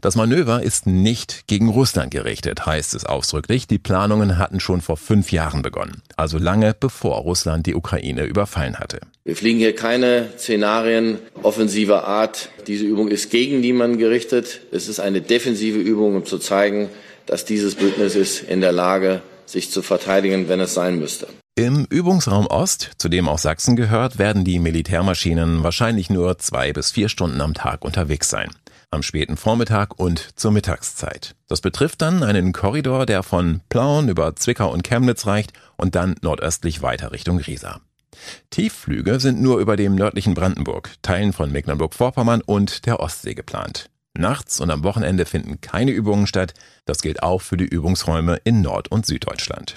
Das 0.01 0.17
Manöver 0.17 0.63
ist 0.63 0.87
nicht 0.87 1.47
gegen 1.47 1.69
Russland 1.69 2.11
gerichtet, 2.11 2.67
heißt 2.67 2.95
es 2.95 3.05
ausdrücklich. 3.05 3.67
Die 3.67 3.79
Planungen 3.79 4.39
hatten 4.39 4.61
schon 4.61 4.81
vor 4.81 4.97
fünf 4.97 5.33
Jahren 5.33 5.63
begonnen, 5.63 6.03
also 6.17 6.39
lange 6.39 6.75
bevor 6.79 7.19
Russland 7.19 7.67
die 7.67 7.75
Ukraine 7.75 8.25
überfallen 8.25 8.79
hatte. 8.79 9.01
Wir 9.25 9.37
fliegen 9.37 9.59
hier 9.59 9.75
keine 9.75 10.29
Szenarien 10.39 11.19
offensiver 11.43 12.05
Art. 12.05 12.49
Diese 12.67 12.85
Übung 12.85 13.09
ist 13.09 13.31
gegen 13.31 13.61
niemanden 13.61 13.99
gerichtet. 13.99 14.61
Es 14.73 14.89
ist 14.89 15.01
eine 15.01 15.21
defensive 15.21 15.79
Übung, 15.79 16.17
um 16.17 16.25
zu 16.25 16.39
zeigen, 16.39 16.89
dass 17.27 17.45
dieses 17.45 17.75
Bündnis 17.75 18.17
ist 18.17 18.43
in 18.43 18.61
der 18.61 18.73
Lage, 18.73 19.23
sich 19.47 19.71
zu 19.71 19.83
verteidigen, 19.83 20.49
wenn 20.49 20.61
es 20.61 20.75
sein 20.75 20.99
müsste. 20.99 21.29
Im 21.57 21.87
Übungsraum 21.91 22.47
Ost, 22.47 22.93
zu 22.97 23.09
dem 23.09 23.29
auch 23.29 23.39
Sachsen 23.39 23.77
gehört, 23.77 24.19
werden 24.19 24.45
die 24.45 24.59
Militärmaschinen 24.59 25.63
wahrscheinlich 25.63 26.09
nur 26.09 26.39
zwei 26.39 26.73
bis 26.73 26.91
vier 26.91 27.09
Stunden 27.09 27.41
am 27.41 27.55
Tag 27.55 27.85
unterwegs 27.85 28.31
sein. 28.31 28.51
Am 28.93 29.05
späten 29.05 29.37
Vormittag 29.37 30.01
und 30.01 30.37
zur 30.37 30.51
Mittagszeit. 30.51 31.37
Das 31.47 31.61
betrifft 31.61 32.03
dann 32.03 32.25
einen 32.25 32.53
Korridor, 32.53 33.07
der 33.07 33.23
von 33.23 33.61
Plauen 33.69 34.09
über 34.09 34.35
Zwickau 34.35 34.73
und 34.73 34.83
Chemnitz 34.83 35.27
reicht 35.27 35.53
und 35.77 35.95
dann 35.95 36.17
nordöstlich 36.23 36.83
weiter 36.83 37.13
Richtung 37.13 37.39
Riesa. 37.39 37.81
Tiefflüge 38.51 39.21
sind 39.21 39.41
nur 39.41 39.61
über 39.61 39.77
dem 39.77 39.95
nördlichen 39.95 40.35
Brandenburg, 40.35 40.91
Teilen 41.03 41.33
von 41.33 41.53
Mecklenburg-Vorpommern 41.53 42.41
und 42.41 42.85
der 42.85 42.99
Ostsee 42.99 43.35
geplant. 43.35 43.91
Nachts 44.19 44.61
und 44.61 44.73
am 44.73 44.83
Wochenende 44.83 45.25
finden 45.25 45.61
keine 45.61 45.93
Übungen 45.93 46.27
statt. 46.27 46.55
Das 46.85 47.01
gilt 47.01 47.23
auch 47.23 47.43
für 47.43 47.57
die 47.57 47.69
Übungsräume 47.69 48.41
in 48.43 48.61
Nord- 48.61 48.89
und 48.89 49.07
Süddeutschland. 49.07 49.77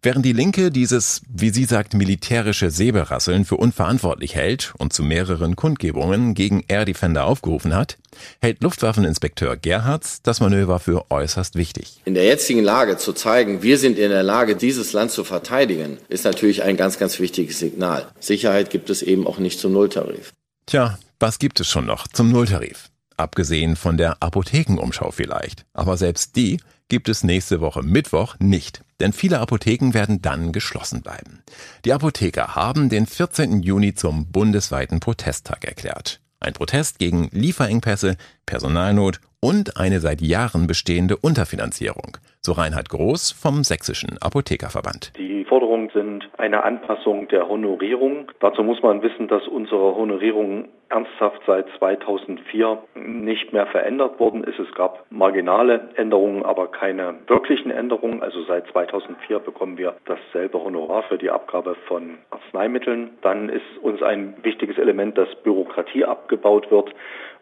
Während 0.00 0.24
die 0.24 0.32
Linke 0.32 0.70
dieses, 0.70 1.22
wie 1.28 1.50
sie 1.50 1.64
sagt, 1.64 1.92
militärische 1.92 2.70
Säbelrasseln 2.70 3.44
für 3.44 3.56
unverantwortlich 3.56 4.36
hält 4.36 4.72
und 4.78 4.92
zu 4.92 5.02
mehreren 5.02 5.56
Kundgebungen 5.56 6.34
gegen 6.34 6.62
Air 6.68 6.84
Defender 6.84 7.24
aufgerufen 7.24 7.74
hat, 7.74 7.98
hält 8.40 8.62
Luftwaffeninspekteur 8.62 9.56
Gerhards 9.56 10.22
das 10.22 10.38
Manöver 10.38 10.78
für 10.78 11.10
äußerst 11.10 11.56
wichtig. 11.56 12.00
In 12.04 12.14
der 12.14 12.22
jetzigen 12.22 12.62
Lage 12.62 12.96
zu 12.96 13.12
zeigen, 13.12 13.64
wir 13.64 13.76
sind 13.76 13.98
in 13.98 14.10
der 14.10 14.22
Lage, 14.22 14.54
dieses 14.54 14.92
Land 14.92 15.10
zu 15.10 15.24
verteidigen, 15.24 15.98
ist 16.08 16.24
natürlich 16.24 16.62
ein 16.62 16.76
ganz, 16.76 17.00
ganz 17.00 17.18
wichtiges 17.18 17.58
Signal. 17.58 18.06
Sicherheit 18.20 18.70
gibt 18.70 18.90
es 18.90 19.02
eben 19.02 19.26
auch 19.26 19.40
nicht 19.40 19.58
zum 19.58 19.72
Nulltarif. 19.72 20.32
Tja, 20.66 20.96
was 21.18 21.40
gibt 21.40 21.58
es 21.58 21.66
schon 21.66 21.86
noch 21.86 22.06
zum 22.06 22.30
Nulltarif? 22.30 22.90
Abgesehen 23.16 23.74
von 23.74 23.96
der 23.96 24.22
Apothekenumschau 24.22 25.10
vielleicht. 25.10 25.64
Aber 25.72 25.96
selbst 25.96 26.36
die 26.36 26.60
gibt 26.88 27.08
es 27.08 27.24
nächste 27.24 27.60
Woche 27.60 27.82
Mittwoch 27.82 28.36
nicht, 28.38 28.82
denn 29.00 29.12
viele 29.12 29.40
Apotheken 29.40 29.94
werden 29.94 30.22
dann 30.22 30.52
geschlossen 30.52 31.02
bleiben. 31.02 31.42
Die 31.84 31.92
Apotheker 31.92 32.54
haben 32.54 32.88
den 32.88 33.06
14. 33.06 33.62
Juni 33.62 33.94
zum 33.94 34.30
bundesweiten 34.30 35.00
Protesttag 35.00 35.64
erklärt. 35.64 36.20
Ein 36.40 36.52
Protest 36.52 36.98
gegen 36.98 37.28
Lieferengpässe, 37.32 38.16
Personalnot 38.46 39.20
und 39.40 39.76
eine 39.76 40.00
seit 40.00 40.20
Jahren 40.20 40.66
bestehende 40.66 41.16
Unterfinanzierung, 41.16 42.16
so 42.40 42.52
Reinhard 42.52 42.88
Groß 42.88 43.30
vom 43.30 43.62
Sächsischen 43.62 44.18
Apothekerverband. 44.20 45.12
Die 45.16 45.44
Forderungen 45.44 45.90
sind 45.94 46.28
eine 46.38 46.64
Anpassung 46.64 47.28
der 47.28 47.48
Honorierung. 47.48 48.30
Dazu 48.40 48.62
muss 48.62 48.82
man 48.82 49.02
wissen, 49.02 49.28
dass 49.28 49.46
unsere 49.46 49.94
Honorierung 49.94 50.68
ernsthaft 50.88 51.40
seit 51.46 51.66
2004 51.78 52.78
nicht 52.96 53.52
mehr 53.52 53.66
verändert 53.66 54.18
worden 54.18 54.42
ist. 54.42 54.58
Es 54.58 54.74
gab 54.74 55.04
marginale 55.10 55.88
Änderungen, 55.94 56.44
aber 56.44 56.68
keine 56.68 57.14
wirklichen 57.28 57.70
Änderungen. 57.70 58.22
Also 58.22 58.42
seit 58.44 58.66
2004 58.68 59.38
bekommen 59.38 59.78
wir 59.78 59.94
dasselbe 60.06 60.62
Honorar 60.62 61.04
für 61.04 61.18
die 61.18 61.30
Abgabe 61.30 61.76
von 61.86 62.18
Arzneimitteln. 62.30 63.10
Dann 63.22 63.48
ist 63.48 63.64
uns 63.82 64.02
ein 64.02 64.34
wichtiges 64.42 64.78
Element, 64.78 65.16
dass 65.16 65.28
Bürokratie 65.42 66.04
abgebaut 66.04 66.70
wird 66.70 66.92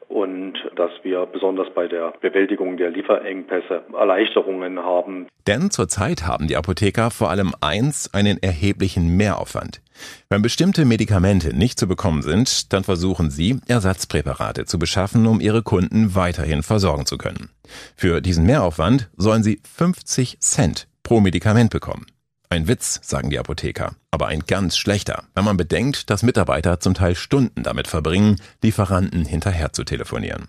und 0.09 0.55
dass 0.77 0.91
wir 1.03 1.27
besonders 1.27 1.69
bei 1.75 1.89
der 1.89 2.13
Bewältigung 2.21 2.77
der 2.77 2.91
Lieferengpässe 2.91 3.83
Erleichterungen 3.93 4.79
haben. 4.79 5.27
Denn 5.47 5.71
zurzeit 5.71 6.27
haben 6.27 6.49
die 6.49 6.57
Apotheker 6.57 7.11
vor 7.11 7.31
allem 7.31 7.53
eins, 7.61 8.13
einen 8.13 8.43
erheblichen 8.43 9.17
Mehraufwand. 9.17 9.81
Wenn 10.29 10.43
bestimmte 10.43 10.85
Medikamente 10.85 11.57
nicht 11.57 11.79
zu 11.79 11.89
bekommen 11.89 12.23
sind, 12.23 12.73
dann 12.73 12.85
versuchen 12.85 13.31
sie, 13.31 13.61
Ersatzpräparate 13.69 14.65
zu 14.65 14.79
beschaffen, 14.79 15.27
um 15.27 15.41
ihre 15.41 15.63
Kunden 15.63 16.15
weiterhin 16.15 16.63
versorgen 16.63 17.07
zu 17.07 17.19
können. 17.19 17.51
Für 17.97 18.21
diesen 18.21 18.45
Mehraufwand 18.45 19.09
sollen 19.17 19.43
sie 19.43 19.61
50 19.77 20.41
Cent 20.41 20.89
pro 21.03 21.21
Medikament 21.21 21.71
bekommen. 21.71 22.07
Ein 22.49 22.69
Witz, 22.69 23.01
sagen 23.03 23.31
die 23.31 23.39
Apotheker, 23.39 23.97
aber 24.13 24.29
ein 24.29 24.41
ganz 24.47 24.77
schlechter, 24.77 25.25
wenn 25.35 25.45
man 25.45 25.57
bedenkt, 25.57 26.11
dass 26.11 26.23
Mitarbeiter 26.23 26.79
zum 26.79 26.95
Teil 26.95 27.17
Stunden 27.17 27.65
damit 27.65 27.89
verbringen, 27.89 28.41
Lieferanten 28.63 29.25
hinterher 29.25 29.73
zu 29.73 29.83
telefonieren. 29.83 30.49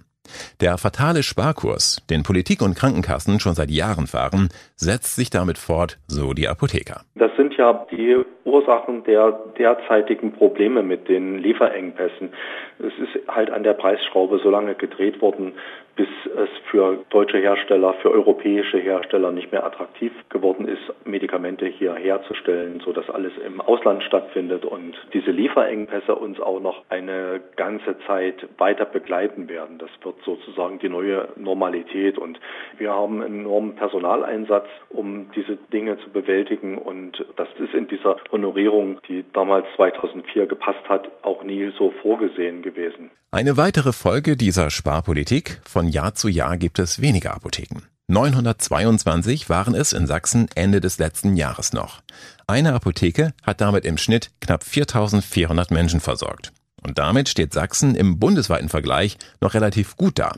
Der 0.59 0.77
fatale 0.77 1.23
Sparkurs, 1.23 2.03
den 2.09 2.23
Politik 2.23 2.61
und 2.61 2.75
Krankenkassen 2.75 3.39
schon 3.39 3.55
seit 3.55 3.71
Jahren 3.71 4.07
fahren, 4.07 4.49
setzt 4.75 5.15
sich 5.15 5.29
damit 5.29 5.57
fort, 5.57 5.97
so 6.07 6.33
die 6.33 6.47
Apotheker. 6.47 7.01
Das 7.15 7.31
sind 7.37 7.46
ja 7.57 7.85
die 7.91 8.17
Ursachen 8.45 9.03
der 9.03 9.31
derzeitigen 9.57 10.31
Probleme 10.31 10.83
mit 10.83 11.09
den 11.09 11.39
Lieferengpässen. 11.39 12.33
Es 12.79 12.93
ist 12.99 13.27
halt 13.27 13.51
an 13.51 13.63
der 13.63 13.73
Preisschraube 13.73 14.39
so 14.39 14.49
lange 14.49 14.75
gedreht 14.75 15.21
worden, 15.21 15.53
bis 15.97 16.07
es 16.25 16.49
für 16.69 16.99
deutsche 17.09 17.39
Hersteller, 17.39 17.95
für 17.95 18.11
europäische 18.11 18.77
Hersteller 18.77 19.31
nicht 19.31 19.51
mehr 19.51 19.65
attraktiv 19.65 20.13
geworden 20.29 20.67
ist, 20.67 20.81
Medikamente 21.05 21.65
hier 21.65 21.95
herzustellen, 21.95 22.79
so 22.85 22.93
dass 22.93 23.09
alles 23.09 23.33
im 23.43 23.59
Ausland 23.59 24.03
stattfindet 24.03 24.63
und 24.63 24.95
diese 25.13 25.31
Lieferengpässe 25.31 26.13
uns 26.13 26.39
auch 26.39 26.59
noch 26.59 26.83
eine 26.89 27.41
ganze 27.55 27.97
Zeit 28.05 28.47
weiter 28.59 28.85
begleiten 28.85 29.49
werden. 29.49 29.79
Das 29.79 29.89
wird 30.03 30.17
sozusagen 30.23 30.77
die 30.77 30.89
neue 30.89 31.29
Normalität 31.35 32.19
und 32.19 32.39
wir 32.77 32.93
haben 32.93 33.21
einen 33.23 33.39
enormen 33.39 33.75
Personaleinsatz, 33.75 34.67
um 34.89 35.31
diese 35.35 35.57
Dinge 35.73 35.97
zu 35.97 36.11
bewältigen 36.11 36.77
und 36.77 37.25
das 37.37 37.46
ist 37.59 37.73
in 37.73 37.87
dieser 37.87 38.17
Honorierung, 38.31 38.99
die 39.07 39.25
damals 39.33 39.65
2004 39.75 40.47
gepasst 40.47 40.87
hat, 40.87 41.09
auch 41.23 41.43
nie 41.43 41.71
so 41.77 41.91
vorgesehen 42.01 42.61
gewesen. 42.61 43.11
Eine 43.31 43.57
weitere 43.57 43.93
Folge 43.93 44.37
dieser 44.37 44.69
Sparpolitik, 44.69 45.59
von 45.65 45.87
Jahr 45.87 46.13
zu 46.15 46.27
Jahr 46.27 46.57
gibt 46.57 46.79
es 46.79 47.01
weniger 47.01 47.33
Apotheken. 47.33 47.81
922 48.09 49.49
waren 49.49 49.75
es 49.75 49.91
in 49.91 50.07
Sachsen 50.07 50.47
Ende 50.55 50.79
des 50.79 50.97
letzten 50.97 51.35
Jahres 51.35 51.73
noch. 51.73 52.01
Eine 52.47 52.73
Apotheke 52.73 53.33
hat 53.45 53.59
damit 53.59 53.83
im 53.83 53.97
Schnitt 53.97 54.31
knapp 54.39 54.63
4400 54.63 55.71
Menschen 55.71 55.99
versorgt. 55.99 56.53
Und 56.81 56.99
damit 56.99 57.27
steht 57.27 57.53
Sachsen 57.53 57.95
im 57.95 58.17
bundesweiten 58.17 58.69
Vergleich 58.69 59.17
noch 59.41 59.53
relativ 59.53 59.97
gut 59.97 60.19
da. 60.19 60.31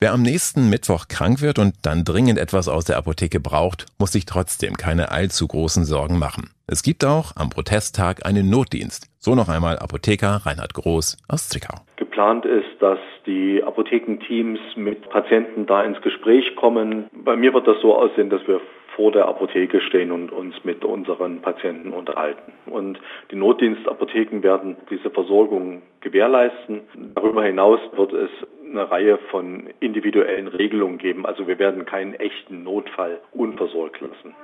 Wer 0.00 0.12
am 0.12 0.22
nächsten 0.22 0.70
Mittwoch 0.70 1.08
krank 1.08 1.40
wird 1.42 1.58
und 1.58 1.74
dann 1.82 2.04
dringend 2.04 2.38
etwas 2.38 2.68
aus 2.68 2.84
der 2.84 2.96
Apotheke 2.96 3.40
braucht, 3.40 3.86
muss 3.98 4.12
sich 4.12 4.26
trotzdem 4.26 4.76
keine 4.76 5.10
allzu 5.10 5.46
großen 5.46 5.84
Sorgen 5.84 6.18
machen. 6.18 6.50
Es 6.66 6.82
gibt 6.82 7.04
auch 7.04 7.32
am 7.36 7.50
Protesttag 7.50 8.26
einen 8.26 8.50
Notdienst. 8.50 9.08
So 9.18 9.34
noch 9.34 9.48
einmal 9.48 9.78
Apotheker 9.78 10.42
Reinhard 10.44 10.74
Groß 10.74 11.16
aus 11.28 11.48
Zwickau. 11.48 11.80
Geplant 11.96 12.44
ist, 12.44 12.80
dass 12.80 12.98
die 13.26 13.62
Apothekenteams 13.62 14.60
mit 14.76 15.08
Patienten 15.10 15.66
da 15.66 15.82
ins 15.82 16.00
Gespräch 16.02 16.56
kommen. 16.56 17.06
Bei 17.12 17.36
mir 17.36 17.54
wird 17.54 17.66
das 17.66 17.80
so 17.80 17.96
aussehen, 17.96 18.30
dass 18.30 18.46
wir 18.46 18.60
vor 18.98 19.12
der 19.12 19.28
Apotheke 19.28 19.80
stehen 19.80 20.10
und 20.10 20.32
uns 20.32 20.56
mit 20.64 20.84
unseren 20.84 21.40
Patienten 21.40 21.92
unterhalten. 21.92 22.52
Und 22.66 22.98
die 23.30 23.36
Notdienstapotheken 23.36 24.42
werden 24.42 24.76
diese 24.90 25.08
Versorgung 25.08 25.82
gewährleisten. 26.00 26.80
Darüber 27.14 27.44
hinaus 27.44 27.78
wird 27.94 28.12
es 28.12 28.28
eine 28.68 28.90
Reihe 28.90 29.18
von 29.30 29.68
individuellen 29.78 30.48
Regelungen 30.48 30.98
geben. 30.98 31.26
Also 31.26 31.46
wir 31.46 31.60
werden 31.60 31.86
keinen 31.86 32.14
echten 32.14 32.64
Notfall 32.64 33.20
unversorgt 33.30 34.00
lassen. 34.00 34.34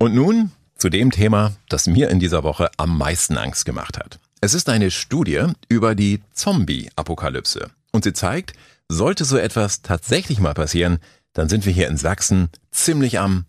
Und 0.00 0.16
nun 0.16 0.50
zu 0.74 0.88
dem 0.88 1.12
Thema, 1.12 1.52
das 1.68 1.86
mir 1.86 2.10
in 2.10 2.18
dieser 2.18 2.42
Woche 2.42 2.70
am 2.76 2.98
meisten 2.98 3.38
Angst 3.38 3.64
gemacht 3.64 3.98
hat. 3.98 4.18
Es 4.40 4.52
ist 4.52 4.68
eine 4.68 4.90
Studie 4.90 5.44
über 5.68 5.94
die 5.94 6.18
Zombie-Apokalypse. 6.32 7.70
Und 7.92 8.02
sie 8.02 8.14
zeigt, 8.14 8.54
sollte 8.88 9.22
so 9.22 9.36
etwas 9.36 9.82
tatsächlich 9.82 10.40
mal 10.40 10.54
passieren, 10.54 10.98
dann 11.32 11.48
sind 11.48 11.66
wir 11.66 11.72
hier 11.72 11.88
in 11.88 11.96
Sachsen 11.96 12.50
ziemlich 12.70 13.18
am 13.18 13.46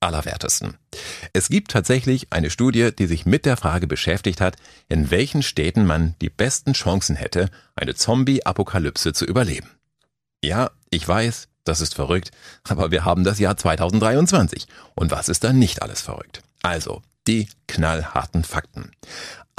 Allerwertesten. 0.00 0.76
Es 1.32 1.48
gibt 1.48 1.70
tatsächlich 1.70 2.32
eine 2.32 2.50
Studie, 2.50 2.90
die 2.96 3.06
sich 3.06 3.24
mit 3.24 3.46
der 3.46 3.56
Frage 3.56 3.86
beschäftigt 3.86 4.40
hat, 4.40 4.56
in 4.88 5.10
welchen 5.10 5.42
Städten 5.42 5.86
man 5.86 6.16
die 6.20 6.30
besten 6.30 6.72
Chancen 6.72 7.16
hätte, 7.16 7.50
eine 7.76 7.94
Zombie-Apokalypse 7.94 9.12
zu 9.12 9.24
überleben. 9.24 9.70
Ja, 10.42 10.70
ich 10.90 11.06
weiß, 11.06 11.48
das 11.64 11.80
ist 11.80 11.94
verrückt, 11.94 12.32
aber 12.64 12.90
wir 12.90 13.04
haben 13.04 13.22
das 13.22 13.38
Jahr 13.38 13.56
2023. 13.56 14.66
Und 14.94 15.12
was 15.12 15.28
ist 15.28 15.44
da 15.44 15.52
nicht 15.52 15.82
alles 15.82 16.00
verrückt? 16.00 16.42
Also, 16.62 17.02
die 17.28 17.48
knallharten 17.68 18.42
Fakten. 18.42 18.90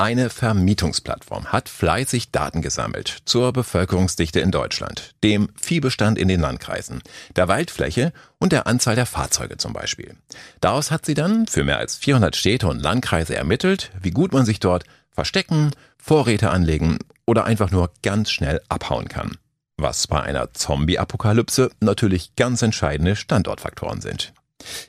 Eine 0.03 0.29
Vermietungsplattform 0.29 1.53
hat 1.53 1.69
fleißig 1.69 2.31
Daten 2.31 2.61
gesammelt 2.61 3.19
zur 3.23 3.53
Bevölkerungsdichte 3.53 4.41
in 4.41 4.51
Deutschland, 4.51 5.15
dem 5.23 5.47
Viehbestand 5.55 6.17
in 6.17 6.27
den 6.27 6.41
Landkreisen, 6.41 7.01
der 7.37 7.47
Waldfläche 7.47 8.11
und 8.37 8.51
der 8.51 8.67
Anzahl 8.67 8.95
der 8.95 9.05
Fahrzeuge 9.05 9.55
zum 9.55 9.71
Beispiel. 9.71 10.17
Daraus 10.59 10.91
hat 10.91 11.05
sie 11.05 11.13
dann 11.13 11.47
für 11.47 11.63
mehr 11.63 11.77
als 11.77 11.95
400 11.95 12.35
Städte 12.35 12.67
und 12.67 12.81
Landkreise 12.81 13.33
ermittelt, 13.37 13.91
wie 14.01 14.11
gut 14.11 14.33
man 14.33 14.43
sich 14.43 14.59
dort 14.59 14.83
verstecken, 15.09 15.71
Vorräte 15.97 16.49
anlegen 16.49 16.99
oder 17.25 17.45
einfach 17.45 17.71
nur 17.71 17.89
ganz 18.01 18.29
schnell 18.29 18.59
abhauen 18.67 19.07
kann. 19.07 19.37
Was 19.77 20.07
bei 20.07 20.19
einer 20.19 20.53
Zombie-Apokalypse 20.53 21.71
natürlich 21.79 22.35
ganz 22.35 22.61
entscheidende 22.61 23.15
Standortfaktoren 23.15 24.01
sind. 24.01 24.33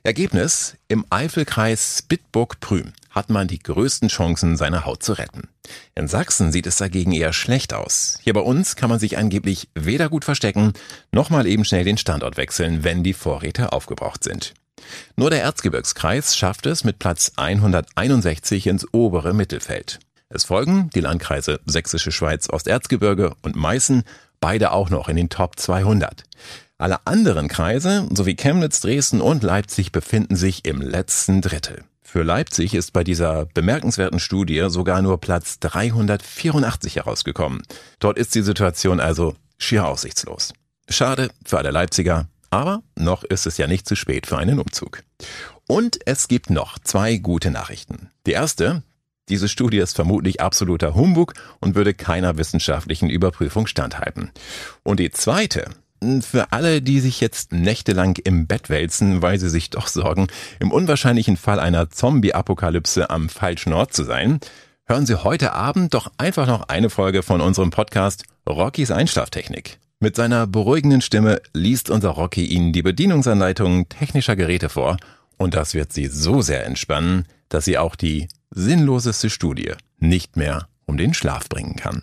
Ergebnis, 0.02 0.76
im 0.88 1.04
Eifelkreis 1.10 2.02
Bitburg-Prüm 2.08 2.92
hat 3.10 3.30
man 3.30 3.46
die 3.46 3.60
größten 3.60 4.08
Chancen, 4.08 4.56
seine 4.56 4.84
Haut 4.84 5.02
zu 5.02 5.12
retten. 5.12 5.48
In 5.94 6.08
Sachsen 6.08 6.52
sieht 6.52 6.66
es 6.66 6.76
dagegen 6.76 7.12
eher 7.12 7.32
schlecht 7.32 7.72
aus. 7.72 8.18
Hier 8.22 8.34
bei 8.34 8.40
uns 8.40 8.76
kann 8.76 8.90
man 8.90 8.98
sich 8.98 9.16
angeblich 9.16 9.68
weder 9.74 10.08
gut 10.08 10.24
verstecken, 10.24 10.72
noch 11.12 11.30
mal 11.30 11.46
eben 11.46 11.64
schnell 11.64 11.84
den 11.84 11.98
Standort 11.98 12.37
wechseln, 12.37 12.84
wenn 12.84 13.04
die 13.04 13.14
Vorräte 13.14 13.72
aufgebraucht 13.72 14.24
sind. 14.24 14.54
Nur 15.16 15.30
der 15.30 15.42
Erzgebirgskreis 15.42 16.37
schafft 16.37 16.66
es 16.66 16.84
mit 16.84 16.98
Platz 16.98 17.32
161 17.37 18.66
ins 18.66 18.87
obere 18.92 19.32
Mittelfeld. 19.32 20.00
Es 20.28 20.44
folgen 20.44 20.90
die 20.94 21.00
Landkreise 21.00 21.60
Sächsische 21.64 22.10
Schweiz, 22.10 22.48
Osterzgebirge 22.50 23.34
und 23.42 23.56
Meißen, 23.56 24.02
beide 24.40 24.72
auch 24.72 24.90
noch 24.90 25.08
in 25.08 25.16
den 25.16 25.28
Top 25.28 25.58
200. 25.58 26.24
Alle 26.76 27.06
anderen 27.06 27.46
Kreise 27.46 28.08
sowie 28.12 28.34
Chemnitz, 28.34 28.80
Dresden 28.80 29.20
und 29.20 29.44
Leipzig 29.44 29.92
befinden 29.92 30.34
sich 30.34 30.64
im 30.64 30.80
letzten 30.80 31.40
Drittel. 31.40 31.84
Für 32.02 32.22
Leipzig 32.24 32.74
ist 32.74 32.92
bei 32.92 33.04
dieser 33.04 33.46
bemerkenswerten 33.46 34.18
Studie 34.18 34.66
sogar 34.68 35.00
nur 35.00 35.20
Platz 35.20 35.60
384 35.60 36.96
herausgekommen. 36.96 37.62
Dort 38.00 38.18
ist 38.18 38.34
die 38.34 38.42
Situation 38.42 38.98
also 38.98 39.34
schier 39.56 39.87
aussichtslos. 39.87 40.52
Schade 40.88 41.30
für 41.44 41.58
alle 41.58 41.70
Leipziger, 41.70 42.26
aber 42.50 42.82
noch 42.96 43.22
ist 43.22 43.46
es 43.46 43.56
ja 43.56 43.68
nicht 43.68 43.88
zu 43.88 43.94
spät 43.94 44.26
für 44.26 44.38
einen 44.38 44.58
Umzug. 44.58 45.04
Und 45.68 45.98
es 46.06 46.28
gibt 46.28 46.50
noch 46.50 46.78
zwei 46.80 47.16
gute 47.16 47.52
Nachrichten. 47.52 48.10
Die 48.26 48.32
erste, 48.32 48.82
diese 49.28 49.48
Studie 49.48 49.78
ist 49.78 49.94
vermutlich 49.94 50.40
absoluter 50.40 50.94
Humbug 50.94 51.34
und 51.60 51.76
würde 51.76 51.94
keiner 51.94 52.37
wissenschaftlichen 52.37 53.08
Überprüfung 53.08 53.66
standhalten. 53.66 54.32
Und 54.82 55.00
die 55.00 55.10
zweite, 55.12 55.70
für 56.20 56.52
alle, 56.52 56.83
die 56.83 57.00
sich 57.00 57.20
jetzt 57.20 57.52
nächtelang 57.52 58.16
im 58.24 58.46
Bett 58.46 58.68
wälzen, 58.68 59.22
weil 59.22 59.38
sie 59.38 59.48
sich 59.48 59.70
doch 59.70 59.88
sorgen, 59.88 60.28
im 60.61 60.70
unwahrscheinlichen 60.70 61.37
Fall 61.37 61.61
einer 61.61 61.90
Zombie-Apokalypse 61.90 63.11
am 63.11 63.28
falschen 63.28 63.72
Ort 63.72 63.92
zu 63.94 64.04
sein, 64.04 64.40
hören 64.87 65.07
Sie 65.07 65.24
heute 65.24 65.52
Abend 65.52 65.94
doch 65.94 66.12
einfach 66.18 66.46
noch 66.46 66.68
eine 66.68 66.90
Folge 66.90 67.22
von 67.22 67.40
unserem 67.40 67.70
Podcast 67.70 68.24
Rockys 68.48 68.90
Einschlaftechnik. 68.90 69.78
Mit 70.00 70.16
seiner 70.16 70.46
beruhigenden 70.46 71.00
Stimme 71.00 71.40
liest 71.54 71.88
unser 71.88 72.11
Rocky 72.11 72.44
Ihnen 72.44 72.72
die 72.72 72.83
Bedienungsanleitungen 72.83 73.88
technischer 73.88 74.37
Geräte 74.37 74.68
vor 74.68 74.98
und 75.38 75.54
das 75.54 75.74
wird 75.74 75.92
Sie 75.92 76.07
so 76.07 76.42
sehr 76.42 76.66
entspannen, 76.66 77.26
dass 77.48 77.64
Sie 77.64 77.78
auch 77.78 77.96
die 77.96 78.28
sinnloseste 78.50 79.30
Studie 79.30 79.72
nicht 79.98 80.37
mehr 80.37 80.68
um 80.87 80.96
den 80.96 81.14
Schlaf 81.14 81.48
bringen 81.48 81.76
kann. 81.76 82.02